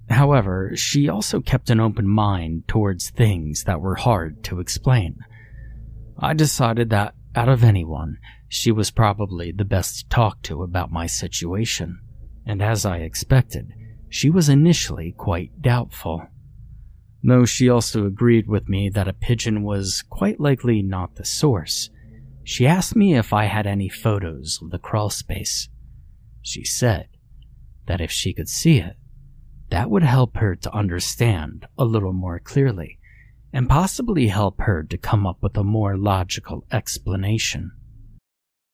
However, 0.08 0.72
she 0.76 1.08
also 1.08 1.40
kept 1.40 1.70
an 1.70 1.80
open 1.80 2.06
mind 2.06 2.68
towards 2.68 3.10
things 3.10 3.64
that 3.64 3.80
were 3.80 3.96
hard 3.96 4.44
to 4.44 4.60
explain. 4.60 5.18
I 6.18 6.32
decided 6.32 6.90
that, 6.90 7.14
out 7.34 7.48
of 7.48 7.64
anyone, 7.64 8.18
she 8.48 8.70
was 8.70 8.90
probably 8.90 9.52
the 9.52 9.64
best 9.64 9.98
to 9.98 10.08
talk 10.08 10.42
to 10.42 10.62
about 10.62 10.92
my 10.92 11.06
situation, 11.06 11.98
and 12.46 12.62
as 12.62 12.86
I 12.86 12.98
expected, 12.98 13.74
she 14.08 14.30
was 14.30 14.48
initially 14.48 15.12
quite 15.12 15.60
doubtful. 15.60 16.26
Though 17.22 17.44
she 17.44 17.68
also 17.68 18.06
agreed 18.06 18.46
with 18.46 18.68
me 18.68 18.88
that 18.90 19.08
a 19.08 19.12
pigeon 19.12 19.64
was 19.64 20.02
quite 20.08 20.38
likely 20.38 20.80
not 20.80 21.16
the 21.16 21.24
source, 21.24 21.90
she 22.44 22.66
asked 22.66 22.94
me 22.94 23.16
if 23.16 23.32
I 23.32 23.46
had 23.46 23.66
any 23.66 23.88
photos 23.88 24.60
of 24.62 24.70
the 24.70 24.78
crawl 24.78 25.10
space. 25.10 25.68
She 26.40 26.64
said 26.64 27.08
that 27.86 28.00
if 28.00 28.12
she 28.12 28.32
could 28.32 28.48
see 28.48 28.78
it, 28.78 28.96
that 29.70 29.90
would 29.90 30.04
help 30.04 30.36
her 30.36 30.54
to 30.54 30.72
understand 30.72 31.66
a 31.76 31.84
little 31.84 32.12
more 32.12 32.38
clearly, 32.38 33.00
and 33.52 33.68
possibly 33.68 34.28
help 34.28 34.60
her 34.60 34.84
to 34.84 34.96
come 34.96 35.26
up 35.26 35.38
with 35.42 35.56
a 35.56 35.64
more 35.64 35.96
logical 35.96 36.64
explanation. 36.70 37.72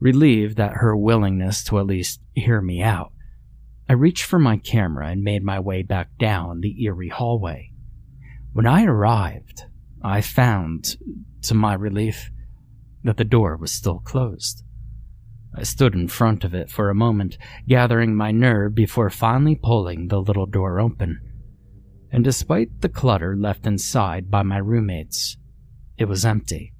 Relieved 0.00 0.60
at 0.60 0.74
her 0.74 0.96
willingness 0.96 1.64
to 1.64 1.78
at 1.78 1.86
least 1.86 2.20
hear 2.34 2.60
me 2.60 2.82
out, 2.82 3.12
I 3.88 3.94
reached 3.94 4.24
for 4.24 4.38
my 4.38 4.58
camera 4.58 5.08
and 5.08 5.22
made 5.22 5.42
my 5.42 5.58
way 5.58 5.82
back 5.82 6.16
down 6.18 6.60
the 6.60 6.84
eerie 6.84 7.08
hallway. 7.08 7.72
When 8.52 8.66
I 8.66 8.84
arrived, 8.84 9.64
I 10.02 10.20
found, 10.20 10.96
to 11.42 11.54
my 11.54 11.74
relief, 11.74 12.30
that 13.02 13.16
the 13.16 13.24
door 13.24 13.56
was 13.56 13.72
still 13.72 14.00
closed. 14.00 14.62
I 15.54 15.62
stood 15.62 15.94
in 15.94 16.08
front 16.08 16.44
of 16.44 16.54
it 16.54 16.70
for 16.70 16.90
a 16.90 16.94
moment, 16.94 17.38
gathering 17.66 18.14
my 18.14 18.30
nerve 18.30 18.74
before 18.74 19.10
finally 19.10 19.56
pulling 19.56 20.08
the 20.08 20.20
little 20.20 20.46
door 20.46 20.78
open. 20.78 21.20
And 22.12 22.22
despite 22.22 22.80
the 22.80 22.88
clutter 22.88 23.36
left 23.36 23.66
inside 23.66 24.30
by 24.30 24.42
my 24.42 24.58
roommates, 24.58 25.36
it 25.96 26.04
was 26.04 26.24
empty. 26.24 26.74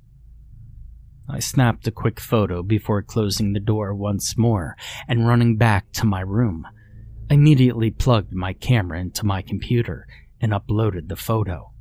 I 1.31 1.41
snapped 1.41 1.87
a 1.87 1.91
quick 1.93 2.21
photo 2.21 2.62
before 2.62 3.03
closing 3.03 3.53
the 3.53 3.61
door 3.61 3.95
once 3.95 4.38
more 4.38 4.77
and 5.07 5.29
running 5.29 5.57
back 5.57 5.93
to 5.93 6.07
my 6.07 6.21
room. 6.21 6.67
I 7.31 7.35
immediately 7.35 7.91
plugged 7.91 8.33
my 8.33 8.55
camera 8.55 9.01
into 9.01 9.27
my 9.27 9.43
computer 9.43 10.07
and 10.41 10.53
uploaded 10.53 11.09
the 11.09 11.17
photo. 11.17 11.73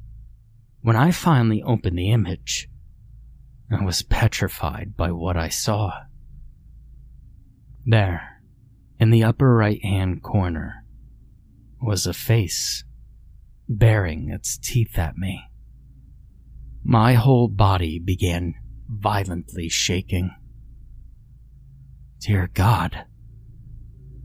When 0.81 0.97
I 0.97 1.11
finally 1.11 1.63
opened 1.63 1.97
the 1.97 2.11
image, 2.11 2.69
I 3.71 3.83
was 3.83 4.01
petrified 4.01 4.97
by 4.97 5.11
what 5.11 5.37
I 5.37 5.49
saw. 5.49 5.91
There, 7.85 8.41
in 8.99 9.11
the 9.11 9.23
upper 9.23 9.55
right 9.55 9.81
hand 9.81 10.23
corner, 10.23 10.83
was 11.81 12.05
a 12.05 12.13
face 12.13 12.83
baring 13.69 14.29
its 14.29 14.57
teeth 14.57 14.97
at 14.97 15.17
me. 15.17 15.43
My 16.83 17.13
whole 17.13 17.47
body 17.47 17.99
began 17.99 18.55
violently 18.87 19.69
shaking. 19.69 20.31
Dear 22.19 22.49
God, 22.53 23.05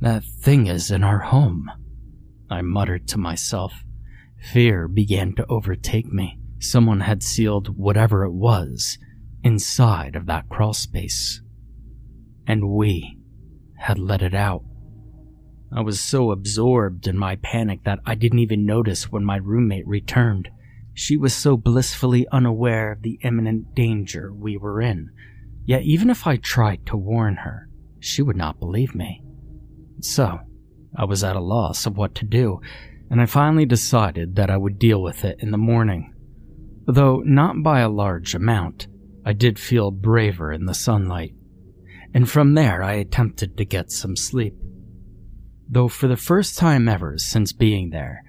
that 0.00 0.24
thing 0.24 0.66
is 0.66 0.90
in 0.90 1.04
our 1.04 1.20
home, 1.20 1.70
I 2.50 2.62
muttered 2.62 3.06
to 3.08 3.18
myself. 3.18 3.84
Fear 4.40 4.88
began 4.88 5.34
to 5.34 5.46
overtake 5.48 6.12
me. 6.12 6.38
Someone 6.58 7.00
had 7.00 7.22
sealed 7.22 7.76
whatever 7.76 8.24
it 8.24 8.32
was 8.32 8.98
inside 9.44 10.16
of 10.16 10.26
that 10.26 10.48
crawl 10.48 10.72
space. 10.72 11.40
And 12.46 12.70
we 12.70 13.18
had 13.78 13.98
let 13.98 14.22
it 14.22 14.34
out. 14.34 14.62
I 15.74 15.80
was 15.80 16.00
so 16.00 16.30
absorbed 16.30 17.06
in 17.06 17.16
my 17.16 17.36
panic 17.36 17.84
that 17.84 18.00
I 18.04 18.14
didn't 18.14 18.40
even 18.40 18.66
notice 18.66 19.10
when 19.10 19.24
my 19.24 19.36
roommate 19.36 19.86
returned, 19.86 20.50
She 20.94 21.16
was 21.16 21.34
so 21.34 21.56
blissfully 21.56 22.26
unaware 22.30 22.92
of 22.92 23.02
the 23.02 23.18
imminent 23.22 23.74
danger 23.74 24.32
we 24.32 24.56
were 24.56 24.80
in, 24.80 25.10
yet 25.64 25.82
even 25.82 26.10
if 26.10 26.26
I 26.26 26.36
tried 26.36 26.86
to 26.86 26.96
warn 26.96 27.36
her, 27.36 27.68
she 27.98 28.22
would 28.22 28.36
not 28.36 28.60
believe 28.60 28.94
me. 28.94 29.22
So, 30.00 30.40
I 30.94 31.04
was 31.04 31.24
at 31.24 31.36
a 31.36 31.40
loss 31.40 31.86
of 31.86 31.96
what 31.96 32.14
to 32.16 32.26
do, 32.26 32.60
and 33.10 33.20
I 33.20 33.26
finally 33.26 33.64
decided 33.64 34.36
that 34.36 34.50
I 34.50 34.56
would 34.56 34.78
deal 34.78 35.02
with 35.02 35.24
it 35.24 35.36
in 35.40 35.50
the 35.50 35.58
morning. 35.58 36.12
Though 36.86 37.22
not 37.24 37.62
by 37.62 37.80
a 37.80 37.88
large 37.88 38.34
amount, 38.34 38.88
I 39.24 39.32
did 39.32 39.58
feel 39.58 39.90
braver 39.90 40.52
in 40.52 40.66
the 40.66 40.74
sunlight. 40.74 41.34
And 42.12 42.28
from 42.28 42.54
there, 42.54 42.82
I 42.82 42.94
attempted 42.94 43.56
to 43.56 43.64
get 43.64 43.92
some 43.92 44.16
sleep. 44.16 44.54
Though 45.68 45.88
for 45.88 46.08
the 46.08 46.16
first 46.16 46.58
time 46.58 46.88
ever 46.88 47.16
since 47.16 47.52
being 47.52 47.90
there, 47.90 48.24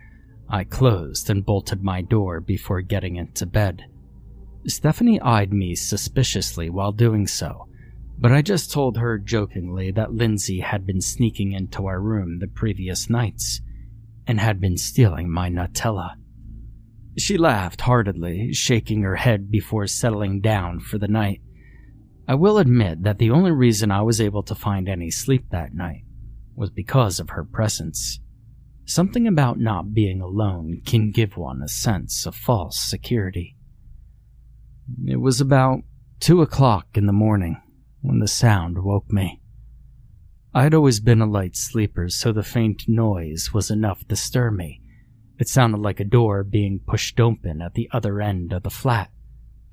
I 0.50 0.64
closed 0.64 1.30
and 1.30 1.46
bolted 1.46 1.84
my 1.84 2.02
door 2.02 2.40
before 2.40 2.82
getting 2.82 3.16
into 3.16 3.46
bed. 3.46 3.86
Stephanie 4.66 5.20
eyed 5.20 5.52
me 5.52 5.76
suspiciously 5.76 6.70
while 6.70 6.92
doing 6.92 7.28
so, 7.28 7.68
but 8.18 8.32
I 8.32 8.42
just 8.42 8.72
told 8.72 8.98
her 8.98 9.18
jokingly 9.18 9.92
that 9.92 10.14
Lindsay 10.14 10.62
had 10.62 10.86
been 10.86 11.02
sneaking 11.02 11.52
into 11.52 11.88
our 11.88 12.00
room 12.00 12.40
the 12.40 12.48
previous 12.48 13.10
nights 13.10 13.62
and 14.26 14.40
had 14.40 14.62
been 14.62 14.78
stealing 14.78 15.30
my 15.30 15.50
Nutella. 15.50 16.16
She 17.18 17.38
laughed 17.38 17.82
heartedly, 17.82 18.54
shaking 18.54 19.02
her 19.02 19.18
head 19.18 19.52
before 19.52 19.88
settling 19.88 20.42
down 20.42 20.80
for 20.80 20.98
the 20.98 21.08
night. 21.08 21.42
I 22.28 22.36
will 22.36 22.58
admit 22.58 23.04
that 23.04 23.18
the 23.18 23.32
only 23.32 23.52
reason 23.52 23.92
I 23.92 24.02
was 24.02 24.22
able 24.22 24.44
to 24.44 24.56
find 24.56 24.88
any 24.88 25.12
sleep 25.12 25.50
that 25.52 25.74
night 25.74 26.04
was 26.56 26.70
because 26.70 27.20
of 27.20 27.32
her 27.32 27.44
presence. 27.44 28.20
Something 28.86 29.28
about 29.28 29.60
not 29.60 29.94
being 29.94 30.20
alone 30.22 30.82
can 30.86 31.12
give 31.12 31.38
one 31.38 31.62
a 31.62 31.70
sense 31.70 32.26
of 32.26 32.36
false 32.36 32.78
security. 32.78 33.56
It 35.06 35.22
was 35.22 35.40
about 35.40 35.84
two 36.20 36.42
o'clock 36.42 36.88
in 36.96 37.06
the 37.06 37.14
morning 37.14 37.62
when 38.02 38.20
the 38.20 38.28
sound 38.28 38.84
woke 38.84 39.12
me. 39.12 39.42
I 40.54 40.64
had 40.64 40.74
always 40.74 41.00
been 41.00 41.22
a 41.22 41.26
light 41.26 41.56
sleeper, 41.56 42.10
so 42.10 42.32
the 42.32 42.44
faint 42.44 42.84
noise 42.88 43.52
was 43.54 43.72
enough 43.72 44.08
to 44.10 44.16
stir 44.16 44.52
me. 44.52 44.82
It 45.40 45.48
sounded 45.48 45.80
like 45.80 46.00
a 46.00 46.06
door 46.06 46.44
being 46.44 46.80
pushed 46.86 47.20
open 47.20 47.62
at 47.62 47.74
the 47.74 47.90
other 47.92 48.22
end 48.22 48.54
of 48.54 48.64
the 48.64 48.70
flat, 48.70 49.10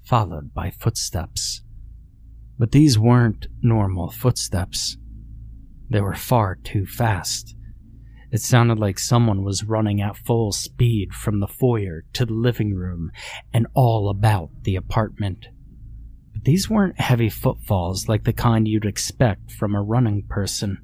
followed 0.02 0.54
by 0.54 0.70
footsteps. 0.70 1.62
But 2.58 2.72
these 2.72 2.98
weren't 2.98 3.48
normal 3.60 4.10
footsteps. 4.10 4.96
They 5.90 6.00
were 6.00 6.14
far 6.14 6.54
too 6.54 6.86
fast. 6.86 7.56
It 8.32 8.40
sounded 8.40 8.78
like 8.78 8.98
someone 8.98 9.42
was 9.42 9.64
running 9.64 10.00
at 10.00 10.16
full 10.16 10.52
speed 10.52 11.12
from 11.12 11.40
the 11.40 11.48
foyer 11.48 12.04
to 12.12 12.24
the 12.24 12.32
living 12.32 12.74
room 12.74 13.10
and 13.52 13.66
all 13.74 14.08
about 14.08 14.50
the 14.62 14.76
apartment. 14.76 15.48
But 16.32 16.44
these 16.44 16.70
weren't 16.70 17.00
heavy 17.00 17.28
footfalls 17.28 18.08
like 18.08 18.22
the 18.24 18.32
kind 18.32 18.68
you'd 18.68 18.84
expect 18.84 19.50
from 19.50 19.74
a 19.74 19.82
running 19.82 20.22
person. 20.28 20.78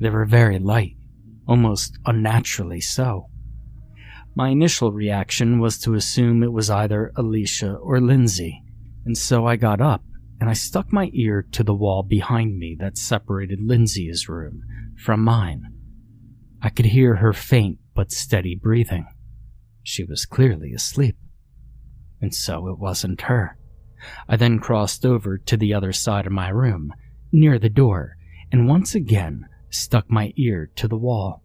They 0.00 0.10
were 0.10 0.24
very 0.24 0.58
light, 0.58 0.96
almost 1.46 1.98
unnaturally 2.04 2.80
so. 2.80 3.28
My 4.34 4.48
initial 4.48 4.90
reaction 4.90 5.60
was 5.60 5.78
to 5.80 5.94
assume 5.94 6.42
it 6.42 6.52
was 6.52 6.68
either 6.68 7.12
Alicia 7.14 7.74
or 7.74 8.00
Lindsay, 8.00 8.64
and 9.04 9.16
so 9.16 9.46
I 9.46 9.54
got 9.54 9.80
up 9.80 10.02
and 10.40 10.50
I 10.50 10.54
stuck 10.54 10.92
my 10.92 11.10
ear 11.14 11.46
to 11.52 11.62
the 11.62 11.74
wall 11.74 12.02
behind 12.02 12.58
me 12.58 12.76
that 12.80 12.98
separated 12.98 13.60
Lindsay's 13.62 14.28
room 14.28 14.64
from 14.96 15.22
mine. 15.22 15.73
I 16.64 16.70
could 16.70 16.86
hear 16.86 17.16
her 17.16 17.32
faint 17.32 17.78
but 17.94 18.10
steady 18.10 18.56
breathing. 18.56 19.06
She 19.82 20.02
was 20.02 20.24
clearly 20.24 20.72
asleep. 20.72 21.16
And 22.20 22.34
so 22.34 22.68
it 22.68 22.78
wasn't 22.78 23.20
her. 23.22 23.58
I 24.26 24.36
then 24.36 24.58
crossed 24.58 25.04
over 25.04 25.38
to 25.38 25.56
the 25.56 25.74
other 25.74 25.92
side 25.92 26.26
of 26.26 26.32
my 26.32 26.48
room, 26.48 26.92
near 27.30 27.58
the 27.58 27.68
door, 27.68 28.16
and 28.50 28.66
once 28.66 28.94
again 28.94 29.46
stuck 29.68 30.10
my 30.10 30.32
ear 30.36 30.70
to 30.76 30.88
the 30.88 30.96
wall. 30.96 31.42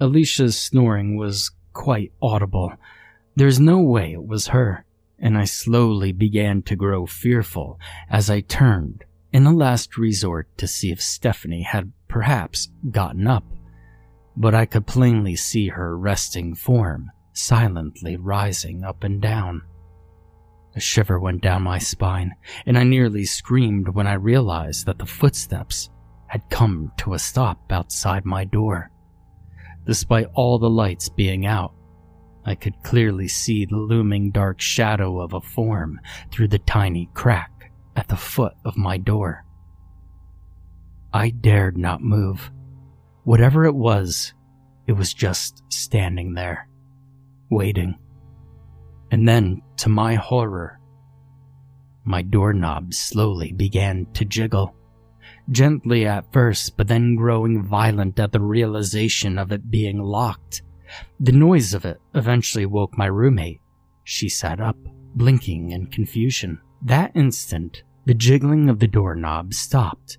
Alicia's 0.00 0.60
snoring 0.60 1.16
was 1.16 1.52
quite 1.72 2.12
audible. 2.20 2.72
There's 3.36 3.60
no 3.60 3.80
way 3.80 4.12
it 4.12 4.26
was 4.26 4.48
her 4.48 4.84
and 5.18 5.38
I 5.38 5.44
slowly 5.44 6.12
began 6.12 6.62
to 6.62 6.76
grow 6.76 7.06
fearful 7.06 7.80
as 8.10 8.28
I 8.28 8.40
turned 8.40 9.04
in 9.32 9.46
a 9.46 9.54
last 9.54 9.96
resort 9.96 10.48
to 10.58 10.66
see 10.66 10.90
if 10.90 11.00
Stephanie 11.00 11.62
had 11.62 11.92
perhaps 12.08 12.68
gotten 12.90 13.26
up. 13.26 13.44
But 14.36 14.54
I 14.54 14.66
could 14.66 14.86
plainly 14.86 15.36
see 15.36 15.68
her 15.68 15.96
resting 15.96 16.54
form 16.54 17.10
silently 17.36 18.16
rising 18.16 18.82
up 18.82 19.04
and 19.04 19.20
down. 19.20 19.62
A 20.74 20.80
shiver 20.80 21.18
went 21.18 21.42
down 21.42 21.62
my 21.62 21.78
spine, 21.78 22.34
and 22.66 22.76
I 22.76 22.82
nearly 22.82 23.24
screamed 23.24 23.88
when 23.90 24.06
I 24.06 24.14
realized 24.14 24.86
that 24.86 24.98
the 24.98 25.06
footsteps 25.06 25.90
had 26.26 26.50
come 26.50 26.92
to 26.98 27.14
a 27.14 27.18
stop 27.18 27.70
outside 27.70 28.24
my 28.24 28.44
door. 28.44 28.90
Despite 29.86 30.28
all 30.34 30.58
the 30.58 30.70
lights 30.70 31.08
being 31.08 31.46
out, 31.46 31.72
I 32.44 32.54
could 32.54 32.82
clearly 32.82 33.28
see 33.28 33.64
the 33.64 33.76
looming 33.76 34.30
dark 34.30 34.60
shadow 34.60 35.20
of 35.20 35.32
a 35.32 35.40
form 35.40 36.00
through 36.30 36.48
the 36.48 36.58
tiny 36.58 37.08
crack 37.14 37.72
at 37.96 38.08
the 38.08 38.16
foot 38.16 38.54
of 38.64 38.76
my 38.76 38.98
door. 38.98 39.44
I 41.12 41.30
dared 41.30 41.78
not 41.78 42.02
move. 42.02 42.50
Whatever 43.26 43.64
it 43.64 43.74
was, 43.74 44.34
it 44.86 44.92
was 44.92 45.12
just 45.12 45.64
standing 45.68 46.34
there, 46.34 46.68
waiting. 47.50 47.98
And 49.10 49.26
then, 49.26 49.62
to 49.78 49.88
my 49.88 50.14
horror, 50.14 50.78
my 52.04 52.22
doorknob 52.22 52.94
slowly 52.94 53.50
began 53.50 54.06
to 54.12 54.24
jiggle. 54.24 54.76
Gently 55.50 56.06
at 56.06 56.32
first, 56.32 56.76
but 56.76 56.86
then 56.86 57.16
growing 57.16 57.64
violent 57.64 58.20
at 58.20 58.30
the 58.30 58.40
realization 58.40 59.40
of 59.40 59.50
it 59.50 59.72
being 59.72 60.00
locked. 60.00 60.62
The 61.18 61.32
noise 61.32 61.74
of 61.74 61.84
it 61.84 62.00
eventually 62.14 62.64
woke 62.64 62.96
my 62.96 63.06
roommate. 63.06 63.60
She 64.04 64.28
sat 64.28 64.60
up, 64.60 64.78
blinking 65.16 65.72
in 65.72 65.86
confusion. 65.86 66.60
That 66.80 67.10
instant, 67.16 67.82
the 68.04 68.14
jiggling 68.14 68.70
of 68.70 68.78
the 68.78 68.86
doorknob 68.86 69.52
stopped. 69.52 70.18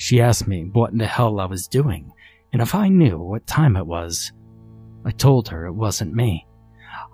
She 0.00 0.18
asked 0.18 0.48
me 0.48 0.64
what 0.64 0.92
in 0.92 0.96
the 0.96 1.06
hell 1.06 1.40
I 1.40 1.44
was 1.44 1.68
doing, 1.68 2.10
and 2.54 2.62
if 2.62 2.74
I 2.74 2.88
knew 2.88 3.18
what 3.18 3.46
time 3.46 3.76
it 3.76 3.86
was. 3.86 4.32
I 5.04 5.10
told 5.10 5.48
her 5.48 5.66
it 5.66 5.74
wasn't 5.74 6.14
me. 6.14 6.46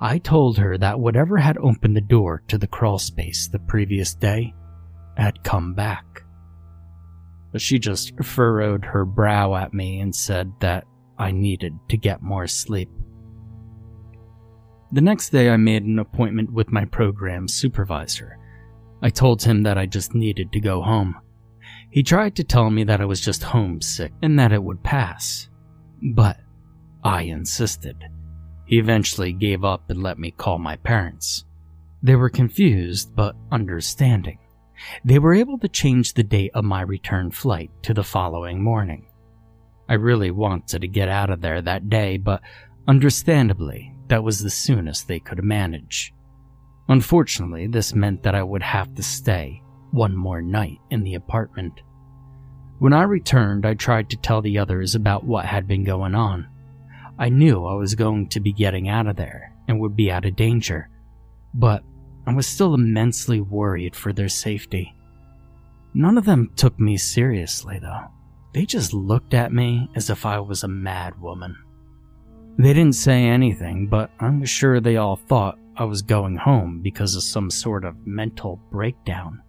I 0.00 0.18
told 0.18 0.56
her 0.58 0.78
that 0.78 1.00
whatever 1.00 1.36
had 1.36 1.58
opened 1.58 1.96
the 1.96 2.00
door 2.00 2.44
to 2.46 2.56
the 2.56 2.68
crawl 2.68 3.00
space 3.00 3.48
the 3.48 3.58
previous 3.58 4.14
day 4.14 4.54
had 5.16 5.42
come 5.42 5.74
back. 5.74 6.22
But 7.50 7.60
she 7.60 7.80
just 7.80 8.22
furrowed 8.22 8.84
her 8.84 9.04
brow 9.04 9.56
at 9.56 9.74
me 9.74 9.98
and 9.98 10.14
said 10.14 10.52
that 10.60 10.84
I 11.18 11.32
needed 11.32 11.76
to 11.88 11.96
get 11.96 12.22
more 12.22 12.46
sleep. 12.46 12.88
The 14.92 15.00
next 15.00 15.30
day, 15.30 15.50
I 15.50 15.56
made 15.56 15.82
an 15.82 15.98
appointment 15.98 16.52
with 16.52 16.70
my 16.70 16.84
program 16.84 17.48
supervisor. 17.48 18.38
I 19.02 19.10
told 19.10 19.42
him 19.42 19.64
that 19.64 19.76
I 19.76 19.86
just 19.86 20.14
needed 20.14 20.52
to 20.52 20.60
go 20.60 20.82
home. 20.82 21.16
He 21.96 22.02
tried 22.02 22.36
to 22.36 22.44
tell 22.44 22.68
me 22.68 22.84
that 22.84 23.00
I 23.00 23.06
was 23.06 23.22
just 23.22 23.42
homesick 23.42 24.12
and 24.20 24.38
that 24.38 24.52
it 24.52 24.62
would 24.62 24.82
pass. 24.82 25.48
But 26.12 26.36
I 27.02 27.22
insisted. 27.22 27.96
He 28.66 28.78
eventually 28.78 29.32
gave 29.32 29.64
up 29.64 29.88
and 29.88 30.02
let 30.02 30.18
me 30.18 30.30
call 30.30 30.58
my 30.58 30.76
parents. 30.76 31.46
They 32.02 32.14
were 32.14 32.28
confused 32.28 33.16
but 33.16 33.34
understanding. 33.50 34.38
They 35.06 35.18
were 35.18 35.32
able 35.32 35.56
to 35.56 35.68
change 35.70 36.12
the 36.12 36.22
date 36.22 36.50
of 36.52 36.66
my 36.66 36.82
return 36.82 37.30
flight 37.30 37.70
to 37.84 37.94
the 37.94 38.04
following 38.04 38.62
morning. 38.62 39.06
I 39.88 39.94
really 39.94 40.30
wanted 40.30 40.82
to 40.82 40.88
get 40.88 41.08
out 41.08 41.30
of 41.30 41.40
there 41.40 41.62
that 41.62 41.88
day, 41.88 42.18
but 42.18 42.42
understandably, 42.86 43.94
that 44.08 44.22
was 44.22 44.42
the 44.42 44.50
soonest 44.50 45.08
they 45.08 45.18
could 45.18 45.42
manage. 45.42 46.12
Unfortunately, 46.90 47.66
this 47.66 47.94
meant 47.94 48.22
that 48.24 48.34
I 48.34 48.42
would 48.42 48.62
have 48.62 48.94
to 48.96 49.02
stay 49.02 49.62
one 49.92 50.14
more 50.14 50.42
night 50.42 50.78
in 50.90 51.02
the 51.02 51.14
apartment. 51.14 51.80
When 52.78 52.92
I 52.92 53.02
returned, 53.04 53.64
I 53.64 53.74
tried 53.74 54.10
to 54.10 54.16
tell 54.16 54.42
the 54.42 54.58
others 54.58 54.94
about 54.94 55.24
what 55.24 55.46
had 55.46 55.66
been 55.66 55.84
going 55.84 56.14
on. 56.14 56.46
I 57.18 57.30
knew 57.30 57.64
I 57.64 57.74
was 57.74 57.94
going 57.94 58.28
to 58.28 58.40
be 58.40 58.52
getting 58.52 58.88
out 58.88 59.06
of 59.06 59.16
there 59.16 59.54
and 59.66 59.80
would 59.80 59.96
be 59.96 60.10
out 60.10 60.26
of 60.26 60.36
danger, 60.36 60.90
but 61.54 61.82
I 62.26 62.34
was 62.34 62.46
still 62.46 62.74
immensely 62.74 63.40
worried 63.40 63.96
for 63.96 64.12
their 64.12 64.28
safety. 64.28 64.94
None 65.94 66.18
of 66.18 66.26
them 66.26 66.50
took 66.56 66.78
me 66.78 66.98
seriously, 66.98 67.78
though. 67.78 68.08
They 68.52 68.66
just 68.66 68.92
looked 68.92 69.32
at 69.32 69.52
me 69.52 69.88
as 69.94 70.10
if 70.10 70.26
I 70.26 70.40
was 70.40 70.62
a 70.62 70.68
mad 70.68 71.18
woman. 71.20 71.56
They 72.58 72.74
didn't 72.74 72.94
say 72.94 73.24
anything, 73.24 73.86
but 73.86 74.10
I'm 74.20 74.44
sure 74.44 74.80
they 74.80 74.96
all 74.96 75.16
thought 75.16 75.58
I 75.76 75.84
was 75.84 76.02
going 76.02 76.36
home 76.36 76.80
because 76.82 77.16
of 77.16 77.22
some 77.22 77.50
sort 77.50 77.84
of 77.84 78.06
mental 78.06 78.60
breakdown. 78.70 79.42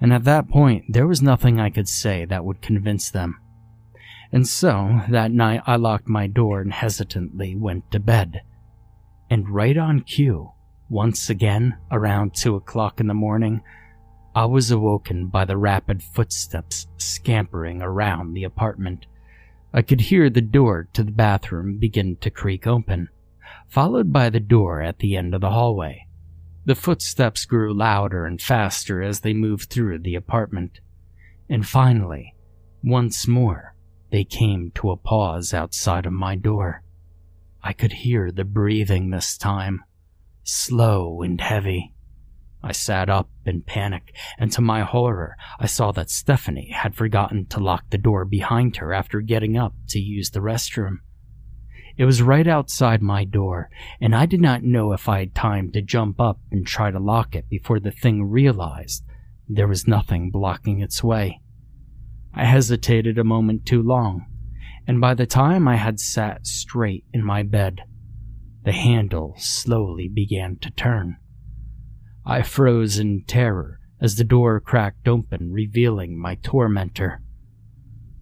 And 0.00 0.12
at 0.12 0.24
that 0.24 0.48
point, 0.48 0.84
there 0.88 1.06
was 1.06 1.22
nothing 1.22 1.58
I 1.58 1.70
could 1.70 1.88
say 1.88 2.24
that 2.26 2.44
would 2.44 2.60
convince 2.60 3.10
them. 3.10 3.40
And 4.32 4.46
so, 4.46 5.02
that 5.08 5.30
night 5.30 5.62
I 5.66 5.76
locked 5.76 6.08
my 6.08 6.26
door 6.26 6.60
and 6.60 6.72
hesitantly 6.72 7.56
went 7.56 7.90
to 7.92 8.00
bed. 8.00 8.42
And 9.30 9.48
right 9.48 9.76
on 9.76 10.00
cue, 10.00 10.52
once 10.88 11.30
again, 11.30 11.78
around 11.90 12.34
two 12.34 12.54
o'clock 12.54 13.00
in 13.00 13.06
the 13.06 13.14
morning, 13.14 13.62
I 14.34 14.44
was 14.44 14.70
awoken 14.70 15.28
by 15.28 15.44
the 15.44 15.56
rapid 15.56 16.02
footsteps 16.02 16.86
scampering 16.98 17.80
around 17.80 18.34
the 18.34 18.44
apartment. 18.44 19.06
I 19.72 19.82
could 19.82 20.02
hear 20.02 20.28
the 20.28 20.42
door 20.42 20.88
to 20.92 21.02
the 21.02 21.12
bathroom 21.12 21.78
begin 21.78 22.16
to 22.16 22.30
creak 22.30 22.66
open, 22.66 23.08
followed 23.66 24.12
by 24.12 24.30
the 24.30 24.40
door 24.40 24.82
at 24.82 24.98
the 24.98 25.16
end 25.16 25.34
of 25.34 25.40
the 25.40 25.50
hallway. 25.50 26.05
The 26.66 26.74
footsteps 26.74 27.44
grew 27.44 27.72
louder 27.72 28.26
and 28.26 28.42
faster 28.42 29.00
as 29.00 29.20
they 29.20 29.32
moved 29.32 29.70
through 29.70 30.00
the 30.00 30.16
apartment. 30.16 30.80
And 31.48 31.66
finally, 31.66 32.34
once 32.82 33.28
more, 33.28 33.76
they 34.10 34.24
came 34.24 34.72
to 34.74 34.90
a 34.90 34.96
pause 34.96 35.54
outside 35.54 36.06
of 36.06 36.12
my 36.12 36.34
door. 36.34 36.82
I 37.62 37.72
could 37.72 37.92
hear 37.92 38.32
the 38.32 38.44
breathing 38.44 39.10
this 39.10 39.38
time, 39.38 39.84
slow 40.42 41.22
and 41.22 41.40
heavy. 41.40 41.92
I 42.64 42.72
sat 42.72 43.08
up 43.08 43.30
in 43.44 43.62
panic, 43.62 44.12
and 44.36 44.50
to 44.50 44.60
my 44.60 44.82
horror, 44.82 45.36
I 45.60 45.66
saw 45.66 45.92
that 45.92 46.10
Stephanie 46.10 46.70
had 46.72 46.96
forgotten 46.96 47.46
to 47.46 47.60
lock 47.60 47.90
the 47.90 47.98
door 47.98 48.24
behind 48.24 48.78
her 48.78 48.92
after 48.92 49.20
getting 49.20 49.56
up 49.56 49.74
to 49.90 50.00
use 50.00 50.30
the 50.30 50.40
restroom. 50.40 50.98
It 51.96 52.04
was 52.04 52.20
right 52.20 52.46
outside 52.46 53.00
my 53.00 53.24
door, 53.24 53.70
and 54.00 54.14
I 54.14 54.26
did 54.26 54.40
not 54.40 54.62
know 54.62 54.92
if 54.92 55.08
I 55.08 55.20
had 55.20 55.34
time 55.34 55.72
to 55.72 55.80
jump 55.80 56.20
up 56.20 56.38
and 56.50 56.66
try 56.66 56.90
to 56.90 56.98
lock 56.98 57.34
it 57.34 57.48
before 57.48 57.80
the 57.80 57.90
thing 57.90 58.24
realized 58.24 59.02
there 59.48 59.68
was 59.68 59.88
nothing 59.88 60.30
blocking 60.30 60.80
its 60.80 61.02
way. 61.02 61.40
I 62.34 62.44
hesitated 62.44 63.18
a 63.18 63.24
moment 63.24 63.64
too 63.64 63.82
long, 63.82 64.26
and 64.86 65.00
by 65.00 65.14
the 65.14 65.26
time 65.26 65.66
I 65.66 65.76
had 65.76 65.98
sat 65.98 66.46
straight 66.46 67.04
in 67.14 67.24
my 67.24 67.42
bed, 67.42 67.80
the 68.64 68.72
handle 68.72 69.34
slowly 69.38 70.08
began 70.08 70.56
to 70.56 70.70
turn. 70.70 71.16
I 72.26 72.42
froze 72.42 72.98
in 72.98 73.24
terror 73.26 73.80
as 74.00 74.16
the 74.16 74.24
door 74.24 74.60
cracked 74.60 75.08
open, 75.08 75.50
revealing 75.50 76.18
my 76.18 76.34
tormentor. 76.34 77.22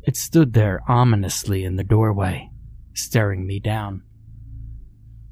It 0.03 0.17
stood 0.17 0.53
there 0.53 0.83
ominously 0.87 1.65
in 1.65 1.75
the 1.75 1.83
doorway, 1.83 2.51
staring 2.97 3.47
me 3.47 3.61
down. 3.61 4.03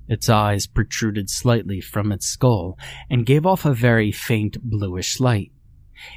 Its 0.09 0.29
eyes 0.29 0.67
protruded 0.67 1.31
slightly 1.31 1.81
from 1.81 2.13
its 2.13 2.27
skull 2.27 2.79
and 3.09 3.27
gave 3.27 3.47
off 3.47 3.65
a 3.65 3.73
very 3.73 4.13
faint 4.13 4.63
bluish 4.63 5.21
light. 5.21 5.53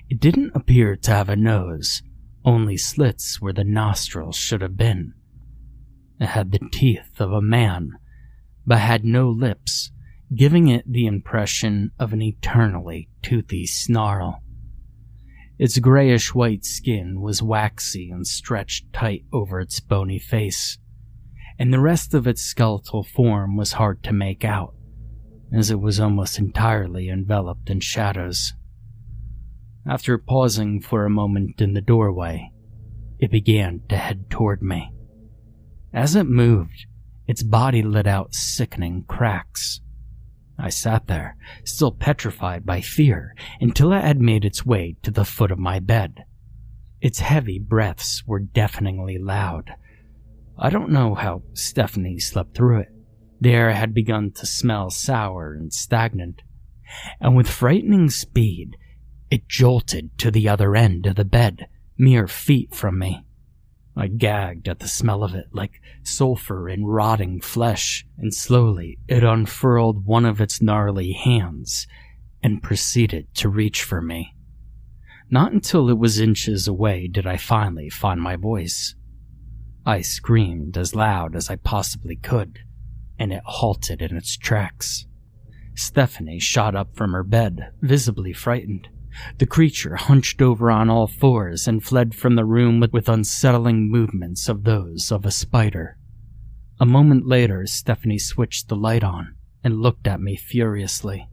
It 0.09 0.19
didn't 0.19 0.55
appear 0.55 0.95
to 0.95 1.11
have 1.11 1.29
a 1.29 1.35
nose, 1.35 2.01
only 2.43 2.77
slits 2.77 3.39
where 3.39 3.53
the 3.53 3.63
nostrils 3.63 4.35
should 4.35 4.61
have 4.61 4.77
been. 4.77 5.13
It 6.19 6.27
had 6.27 6.51
the 6.51 6.59
teeth 6.71 7.19
of 7.19 7.31
a 7.31 7.41
man, 7.41 7.91
but 8.65 8.79
had 8.79 9.03
no 9.03 9.29
lips, 9.29 9.91
giving 10.33 10.67
it 10.67 10.91
the 10.91 11.05
impression 11.05 11.91
of 11.99 12.13
an 12.13 12.21
eternally 12.21 13.09
toothy 13.21 13.65
snarl. 13.65 14.41
Its 15.57 15.79
grayish 15.79 16.33
white 16.33 16.65
skin 16.65 17.21
was 17.21 17.41
waxy 17.41 18.09
and 18.09 18.25
stretched 18.27 18.91
tight 18.91 19.23
over 19.31 19.59
its 19.59 19.79
bony 19.79 20.19
face, 20.19 20.77
and 21.57 21.73
the 21.73 21.79
rest 21.79 22.13
of 22.13 22.27
its 22.27 22.41
skeletal 22.41 23.03
form 23.03 23.55
was 23.55 23.73
hard 23.73 24.03
to 24.03 24.13
make 24.13 24.43
out, 24.43 24.73
as 25.53 25.71
it 25.71 25.79
was 25.79 25.99
almost 25.99 26.37
entirely 26.37 27.09
enveloped 27.09 27.69
in 27.69 27.79
shadows. 27.79 28.53
After 29.87 30.17
pausing 30.17 30.81
for 30.81 31.05
a 31.05 31.09
moment 31.09 31.61
in 31.61 31.73
the 31.73 31.81
doorway, 31.81 32.51
it 33.19 33.31
began 33.31 33.81
to 33.89 33.97
head 33.97 34.29
toward 34.29 34.61
me. 34.61 34.91
As 35.93 36.15
it 36.15 36.25
moved, 36.25 36.85
its 37.27 37.43
body 37.43 37.81
let 37.81 38.07
out 38.07 38.33
sickening 38.33 39.05
cracks. 39.07 39.81
I 40.57 40.69
sat 40.69 41.07
there, 41.07 41.37
still 41.63 41.91
petrified 41.91 42.65
by 42.65 42.81
fear, 42.81 43.35
until 43.59 43.93
it 43.93 44.01
had 44.01 44.19
made 44.19 44.45
its 44.45 44.65
way 44.65 44.95
to 45.03 45.11
the 45.11 45.25
foot 45.25 45.51
of 45.51 45.59
my 45.59 45.79
bed. 45.79 46.25
Its 47.01 47.19
heavy 47.19 47.59
breaths 47.59 48.23
were 48.25 48.39
deafeningly 48.39 49.17
loud. 49.17 49.75
I 50.57 50.69
don't 50.69 50.91
know 50.91 51.15
how 51.15 51.43
Stephanie 51.53 52.19
slept 52.19 52.55
through 52.55 52.79
it. 52.79 52.89
The 53.41 53.51
air 53.51 53.73
had 53.73 53.93
begun 53.93 54.31
to 54.31 54.45
smell 54.45 54.89
sour 54.89 55.53
and 55.53 55.73
stagnant, 55.73 56.41
and 57.19 57.35
with 57.35 57.49
frightening 57.49 58.09
speed, 58.09 58.77
it 59.29 59.49
jolted 59.49 60.17
to 60.19 60.31
the 60.31 60.47
other 60.47 60.75
end 60.75 61.05
of 61.05 61.15
the 61.15 61.25
bed, 61.25 61.67
mere 61.97 62.27
feet 62.27 62.73
from 62.73 62.99
me. 62.99 63.25
I 63.97 64.07
gagged 64.07 64.67
at 64.67 64.79
the 64.79 64.87
smell 64.87 65.23
of 65.23 65.35
it 65.35 65.47
like 65.53 65.81
sulfur 66.03 66.69
in 66.69 66.85
rotting 66.85 67.41
flesh, 67.41 68.05
and 68.17 68.33
slowly 68.33 68.97
it 69.07 69.23
unfurled 69.23 70.05
one 70.05 70.25
of 70.25 70.41
its 70.41 70.61
gnarly 70.61 71.13
hands 71.13 71.87
and 72.43 72.61
proceeded 72.61 73.33
to 73.35 73.49
reach 73.49 73.83
for 73.83 74.01
me. 74.01 74.35
Not 75.29 75.53
until 75.53 75.89
it 75.89 75.97
was 75.97 76.19
inches 76.19 76.67
away 76.67 77.07
did 77.07 77.25
I 77.25 77.37
finally 77.37 77.89
find 77.89 78.21
my 78.21 78.35
voice. 78.35 78.95
I 79.85 80.01
screamed 80.01 80.77
as 80.77 80.95
loud 80.95 81.35
as 81.35 81.49
I 81.49 81.57
possibly 81.57 82.15
could, 82.15 82.59
and 83.19 83.31
it 83.31 83.43
halted 83.45 84.01
in 84.01 84.17
its 84.17 84.35
tracks. 84.35 85.05
Stephanie 85.75 86.39
shot 86.39 86.75
up 86.75 86.95
from 86.95 87.11
her 87.13 87.23
bed, 87.23 87.71
visibly 87.81 88.33
frightened. 88.33 88.87
The 89.37 89.45
creature 89.45 89.95
hunched 89.95 90.41
over 90.41 90.71
on 90.71 90.89
all 90.89 91.07
fours 91.07 91.67
and 91.67 91.83
fled 91.83 92.15
from 92.15 92.35
the 92.35 92.45
room 92.45 92.79
with, 92.79 93.07
unsettling 93.07 93.91
movements 93.91 94.49
of 94.49 94.63
those 94.63 95.11
of 95.11 95.25
a 95.25 95.31
spider. 95.31 95.97
A 96.79 96.85
moment 96.85 97.27
later, 97.27 97.65
Stephanie 97.67 98.17
switched 98.17 98.67
the 98.67 98.75
light 98.75 99.03
on 99.03 99.35
and 99.63 99.81
looked 99.81 100.07
at 100.07 100.19
me 100.19 100.35
furiously. 100.35 101.29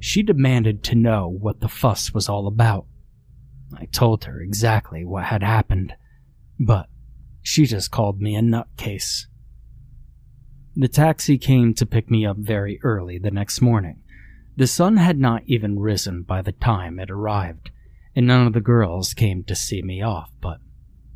She 0.00 0.22
demanded 0.22 0.82
to 0.84 0.94
know 0.94 1.28
what 1.28 1.60
the 1.60 1.68
fuss 1.68 2.12
was 2.12 2.28
all 2.28 2.46
about. 2.46 2.86
I 3.72 3.86
told 3.86 4.24
her 4.24 4.40
exactly 4.40 5.04
what 5.04 5.24
had 5.24 5.42
happened, 5.42 5.94
but 6.58 6.88
she 7.42 7.66
just 7.66 7.90
called 7.90 8.20
me 8.20 8.34
a 8.36 8.42
nutcase. 8.42 9.26
The 10.76 10.88
taxi 10.88 11.38
came 11.38 11.74
to 11.74 11.86
pick 11.86 12.10
me 12.10 12.24
up 12.24 12.36
very 12.36 12.78
early 12.82 13.18
the 13.18 13.30
next 13.30 13.60
morning, 13.60 14.02
the 14.58 14.66
sun 14.66 14.96
had 14.96 15.20
not 15.20 15.44
even 15.46 15.78
risen 15.78 16.22
by 16.22 16.42
the 16.42 16.50
time 16.50 16.98
it 16.98 17.12
arrived, 17.12 17.70
and 18.16 18.26
none 18.26 18.44
of 18.44 18.54
the 18.54 18.60
girls 18.60 19.14
came 19.14 19.44
to 19.44 19.54
see 19.54 19.82
me 19.82 20.02
off, 20.02 20.32
but 20.40 20.58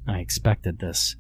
I 0.07 0.21
expected 0.21 0.79
this. 0.79 1.17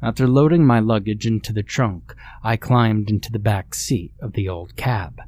After 0.00 0.26
loading 0.26 0.64
my 0.64 0.80
luggage 0.80 1.26
into 1.26 1.52
the 1.52 1.62
trunk, 1.62 2.14
I 2.42 2.56
climbed 2.56 3.10
into 3.10 3.30
the 3.30 3.38
back 3.38 3.74
seat 3.74 4.14
of 4.22 4.32
the 4.32 4.48
old 4.48 4.74
cab 4.76 5.20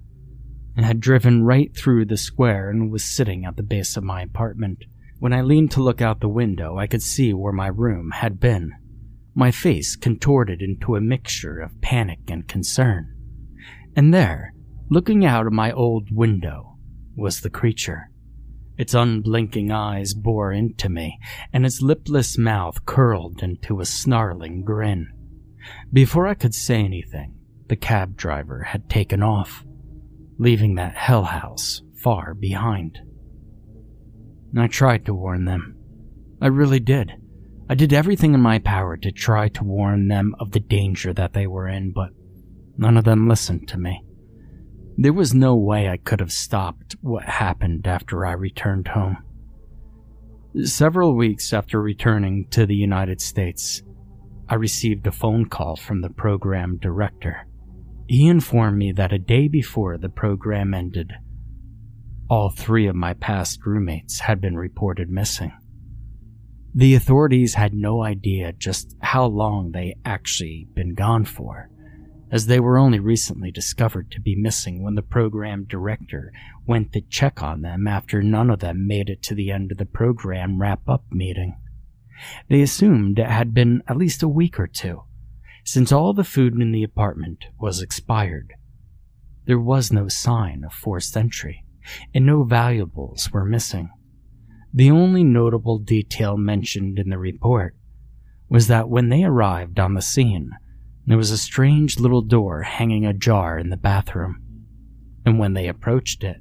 and 0.75 0.87
had 0.87 1.01
driven 1.01 1.45
right 1.45 1.77
through 1.77 2.07
the 2.07 2.17
square 2.17 2.71
and 2.71 2.91
was 2.91 3.05
sitting 3.05 3.45
at 3.45 3.59
the 3.59 3.63
base 3.63 3.95
of 3.99 4.03
my 4.03 4.23
apartment. 4.23 4.87
When 5.19 5.35
I 5.35 5.43
leaned 5.43 5.73
to 5.73 5.83
look 5.83 6.01
out 6.01 6.21
the 6.21 6.31
window, 6.31 6.79
I 6.79 6.87
could 6.87 7.03
see 7.03 7.35
where 7.35 7.53
my 7.53 7.67
room 7.67 8.13
had 8.13 8.41
been, 8.41 8.73
my 9.37 9.53
face 9.53 9.95
contorted 9.95 10.61
into 10.61 10.97
a 10.97 11.01
mixture 11.01 11.61
of 11.61 11.81
panic 11.81 12.19
and 12.29 12.49
concern. 12.49 13.15
And 13.95 14.13
there, 14.13 14.53
Looking 14.89 15.25
out 15.27 15.49
of 15.49 15.53
my 15.53 15.73
old 15.73 16.15
window 16.15 16.77
was 17.17 17.41
the 17.41 17.51
creature. 17.51 18.09
Its 18.79 18.95
unblinking 18.95 19.73
eyes 19.73 20.15
bore 20.15 20.53
into 20.53 20.89
me, 20.89 21.19
and 21.53 21.67
its 21.67 21.83
lipless 21.83 22.39
mouth 22.39 22.87
curled 22.87 23.43
into 23.43 23.81
a 23.81 23.85
snarling 23.85 24.63
grin. 24.63 25.09
Before 25.93 26.29
I 26.29 26.35
could 26.35 26.55
say 26.55 26.85
anything, 26.85 27.35
the 27.67 27.75
cab 27.75 28.17
driver 28.17 28.63
had 28.63 28.89
taken 28.89 29.25
off, 29.25 29.65
leaving 30.39 30.77
that 30.77 30.95
hell 30.95 31.25
house 31.25 31.83
far 31.97 32.33
behind. 32.33 33.01
I 34.57 34.69
tried 34.69 35.05
to 35.07 35.15
warn 35.15 35.47
them. 35.47 35.77
I 36.41 36.47
really 36.47 36.81
did. 36.81 37.11
I 37.69 37.75
did 37.75 37.93
everything 37.93 38.33
in 38.33 38.41
my 38.41 38.61
power 38.61 38.97
to 38.97 39.11
try 39.11 39.49
to 39.49 39.65
warn 39.65 40.07
them 40.07 40.37
of 40.39 40.53
the 40.53 40.61
danger 40.61 41.13
that 41.15 41.33
they 41.33 41.49
were 41.49 41.67
in, 41.67 41.93
but 41.93 42.11
none 42.79 42.97
of 42.97 43.05
them 43.05 43.29
listened 43.29 43.67
to 43.69 43.79
me. 43.79 44.05
There 44.97 45.13
was 45.13 45.35
no 45.35 45.57
way 45.57 45.89
I 45.89 45.97
could 45.97 46.21
have 46.21 46.33
stopped 46.33 46.95
what 47.01 47.25
happened 47.25 47.87
after 47.87 48.25
I 48.25 48.33
returned 48.33 48.89
home. 48.89 49.19
Several 50.63 51.15
weeks 51.15 51.53
after 51.53 51.83
returning 51.83 52.47
to 52.51 52.67
the 52.67 52.77
United 52.77 53.21
States, 53.21 53.83
I 54.49 54.55
received 54.55 55.07
a 55.07 55.13
phone 55.13 55.47
call 55.47 55.75
from 55.77 56.01
the 56.01 56.09
program 56.09 56.79
director. 56.81 57.47
He 58.07 58.29
informed 58.29 58.79
me 58.79 58.93
that 58.93 59.13
a 59.13 59.19
day 59.19 59.49
before 59.49 59.99
the 59.99 60.09
program 60.09 60.73
ended, 60.73 61.13
all 62.31 62.51
three 62.51 62.87
of 62.87 62.95
my 62.95 63.15
past 63.15 63.67
roommates 63.67 64.21
had 64.21 64.41
been 64.41 64.57
reported 64.57 65.11
missing. 65.11 65.53
The 66.79 66.95
authorities 66.95 67.55
had 67.55 67.73
no 67.73 68.03
idea 68.03 68.53
just 68.53 68.99
how 69.01 69.25
long 69.25 69.73
they 69.73 69.97
actually 70.05 70.69
been 70.75 70.93
gone 70.93 71.25
for 71.25 71.71
as 72.31 72.49
they 72.49 72.61
were 72.61 72.77
only 72.77 72.99
recently 72.99 73.51
discovered 73.51 74.11
to 74.11 74.21
be 74.21 74.37
missing 74.37 74.83
when 74.83 74.95
the 74.95 75.01
program 75.01 75.65
director 75.65 76.35
went 76.67 76.93
to 76.93 77.01
check 77.01 77.43
on 77.43 77.63
them 77.63 77.89
after 77.89 78.23
none 78.23 78.51
of 78.51 78.59
them 78.59 78.87
made 78.87 79.09
it 79.09 79.23
to 79.23 79.35
the 79.35 79.51
end 79.51 79.73
of 79.73 79.79
the 79.79 79.87
program 79.87 80.61
wrap 80.61 80.87
up 80.87 81.05
meeting. 81.11 81.57
They 82.51 82.61
assumed 82.61 83.19
it 83.19 83.31
had 83.31 83.55
been 83.55 83.83
at 83.89 83.97
least 83.97 84.23
a 84.23 84.29
week 84.29 84.61
or 84.61 84.67
two, 84.67 85.05
since 85.65 85.93
all 85.93 86.13
the 86.13 86.25
food 86.25 86.61
in 86.61 86.73
the 86.73 86.83
apartment 86.83 87.47
was 87.59 87.81
expired, 87.81 88.53
There 89.47 89.59
was 89.59 89.91
no 89.91 90.09
sign 90.09 90.63
of 90.63 90.75
forced 90.75 91.17
entry, 91.17 91.65
and 92.13 92.27
no 92.27 92.43
valuables 92.43 93.33
were 93.33 93.47
missing. 93.47 93.89
The 94.77 94.91
only 94.91 95.25
notable 95.25 95.79
detail 95.79 96.37
mentioned 96.37 96.99
in 96.99 97.09
the 97.09 97.17
report 97.17 97.75
was 98.51 98.67
that 98.69 98.91
when 98.91 99.09
they 99.09 99.25
arrived 99.25 99.81
on 99.81 99.95
the 99.95 100.03
scene, 100.03 100.51
there 101.07 101.17
was 101.17 101.31
a 101.31 101.39
strange 101.39 101.99
little 101.99 102.21
door 102.21 102.61
hanging 102.61 103.07
ajar 103.07 103.59
in 103.59 103.71
the 103.71 103.79
bathroom, 103.79 104.37
and 105.25 105.39
when 105.39 105.55
they 105.55 105.67
approached 105.67 106.23
it, 106.23 106.37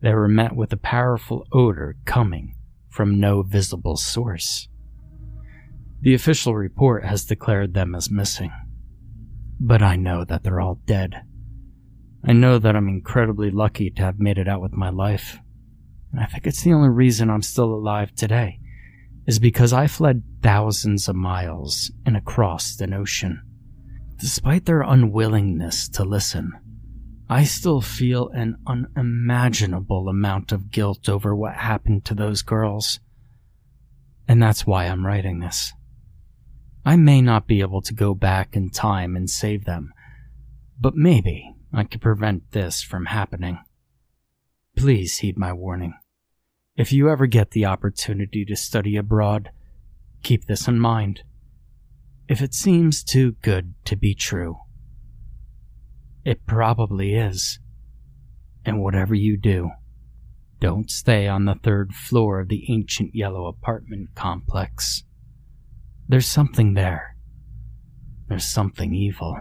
they 0.00 0.14
were 0.14 0.28
met 0.28 0.54
with 0.54 0.72
a 0.72 0.76
powerful 0.76 1.44
odor 1.52 1.96
coming 2.04 2.54
from 2.88 3.18
no 3.18 3.42
visible 3.42 3.96
source. 3.96 4.68
The 6.02 6.14
official 6.14 6.54
report 6.54 7.04
has 7.04 7.24
declared 7.24 7.74
them 7.74 7.96
as 7.96 8.12
missing, 8.12 8.52
but 9.58 9.82
I 9.82 9.96
know 9.96 10.24
that 10.24 10.44
they're 10.44 10.60
all 10.60 10.80
dead. 10.86 11.22
I 12.24 12.32
know 12.32 12.60
that 12.60 12.76
I'm 12.76 12.88
incredibly 12.88 13.50
lucky 13.50 13.90
to 13.90 14.02
have 14.02 14.20
made 14.20 14.38
it 14.38 14.46
out 14.46 14.62
with 14.62 14.72
my 14.72 14.90
life, 14.90 15.40
and 16.12 16.20
I 16.20 16.26
think 16.26 16.46
it's 16.46 16.62
the 16.62 16.72
only 16.72 16.88
reason 16.88 17.30
I'm 17.30 17.42
still 17.42 17.72
alive 17.72 18.14
today 18.14 18.58
is 19.26 19.38
because 19.38 19.72
I 19.72 19.86
fled 19.86 20.22
thousands 20.42 21.08
of 21.08 21.14
miles 21.14 21.92
and 22.04 22.16
across 22.16 22.80
an 22.80 22.92
ocean. 22.92 23.42
Despite 24.18 24.66
their 24.66 24.82
unwillingness 24.82 25.88
to 25.90 26.04
listen, 26.04 26.52
I 27.28 27.44
still 27.44 27.80
feel 27.80 28.28
an 28.30 28.56
unimaginable 28.66 30.08
amount 30.08 30.50
of 30.50 30.70
guilt 30.70 31.08
over 31.08 31.34
what 31.34 31.54
happened 31.54 32.04
to 32.06 32.14
those 32.14 32.42
girls. 32.42 32.98
And 34.26 34.42
that's 34.42 34.66
why 34.66 34.86
I'm 34.86 35.06
writing 35.06 35.38
this. 35.38 35.72
I 36.84 36.96
may 36.96 37.20
not 37.22 37.46
be 37.46 37.60
able 37.60 37.82
to 37.82 37.94
go 37.94 38.14
back 38.14 38.56
in 38.56 38.70
time 38.70 39.14
and 39.14 39.30
save 39.30 39.64
them, 39.64 39.92
but 40.80 40.96
maybe 40.96 41.54
I 41.72 41.84
could 41.84 42.00
prevent 42.00 42.50
this 42.50 42.82
from 42.82 43.06
happening. 43.06 43.60
Please 44.76 45.18
heed 45.18 45.38
my 45.38 45.52
warning. 45.52 45.94
If 46.80 46.94
you 46.94 47.10
ever 47.10 47.26
get 47.26 47.50
the 47.50 47.66
opportunity 47.66 48.42
to 48.46 48.56
study 48.56 48.96
abroad, 48.96 49.50
keep 50.22 50.46
this 50.46 50.66
in 50.66 50.78
mind. 50.78 51.24
If 52.26 52.40
it 52.40 52.54
seems 52.54 53.04
too 53.04 53.32
good 53.42 53.74
to 53.84 53.96
be 53.96 54.14
true, 54.14 54.56
it 56.24 56.46
probably 56.46 57.16
is. 57.16 57.58
And 58.64 58.80
whatever 58.80 59.14
you 59.14 59.36
do, 59.36 59.72
don't 60.58 60.90
stay 60.90 61.28
on 61.28 61.44
the 61.44 61.56
third 61.62 61.92
floor 61.92 62.40
of 62.40 62.48
the 62.48 62.64
ancient 62.72 63.14
yellow 63.14 63.44
apartment 63.44 64.14
complex. 64.14 65.04
There's 66.08 66.26
something 66.26 66.72
there. 66.72 67.14
There's 68.28 68.48
something 68.48 68.94
evil. 68.94 69.36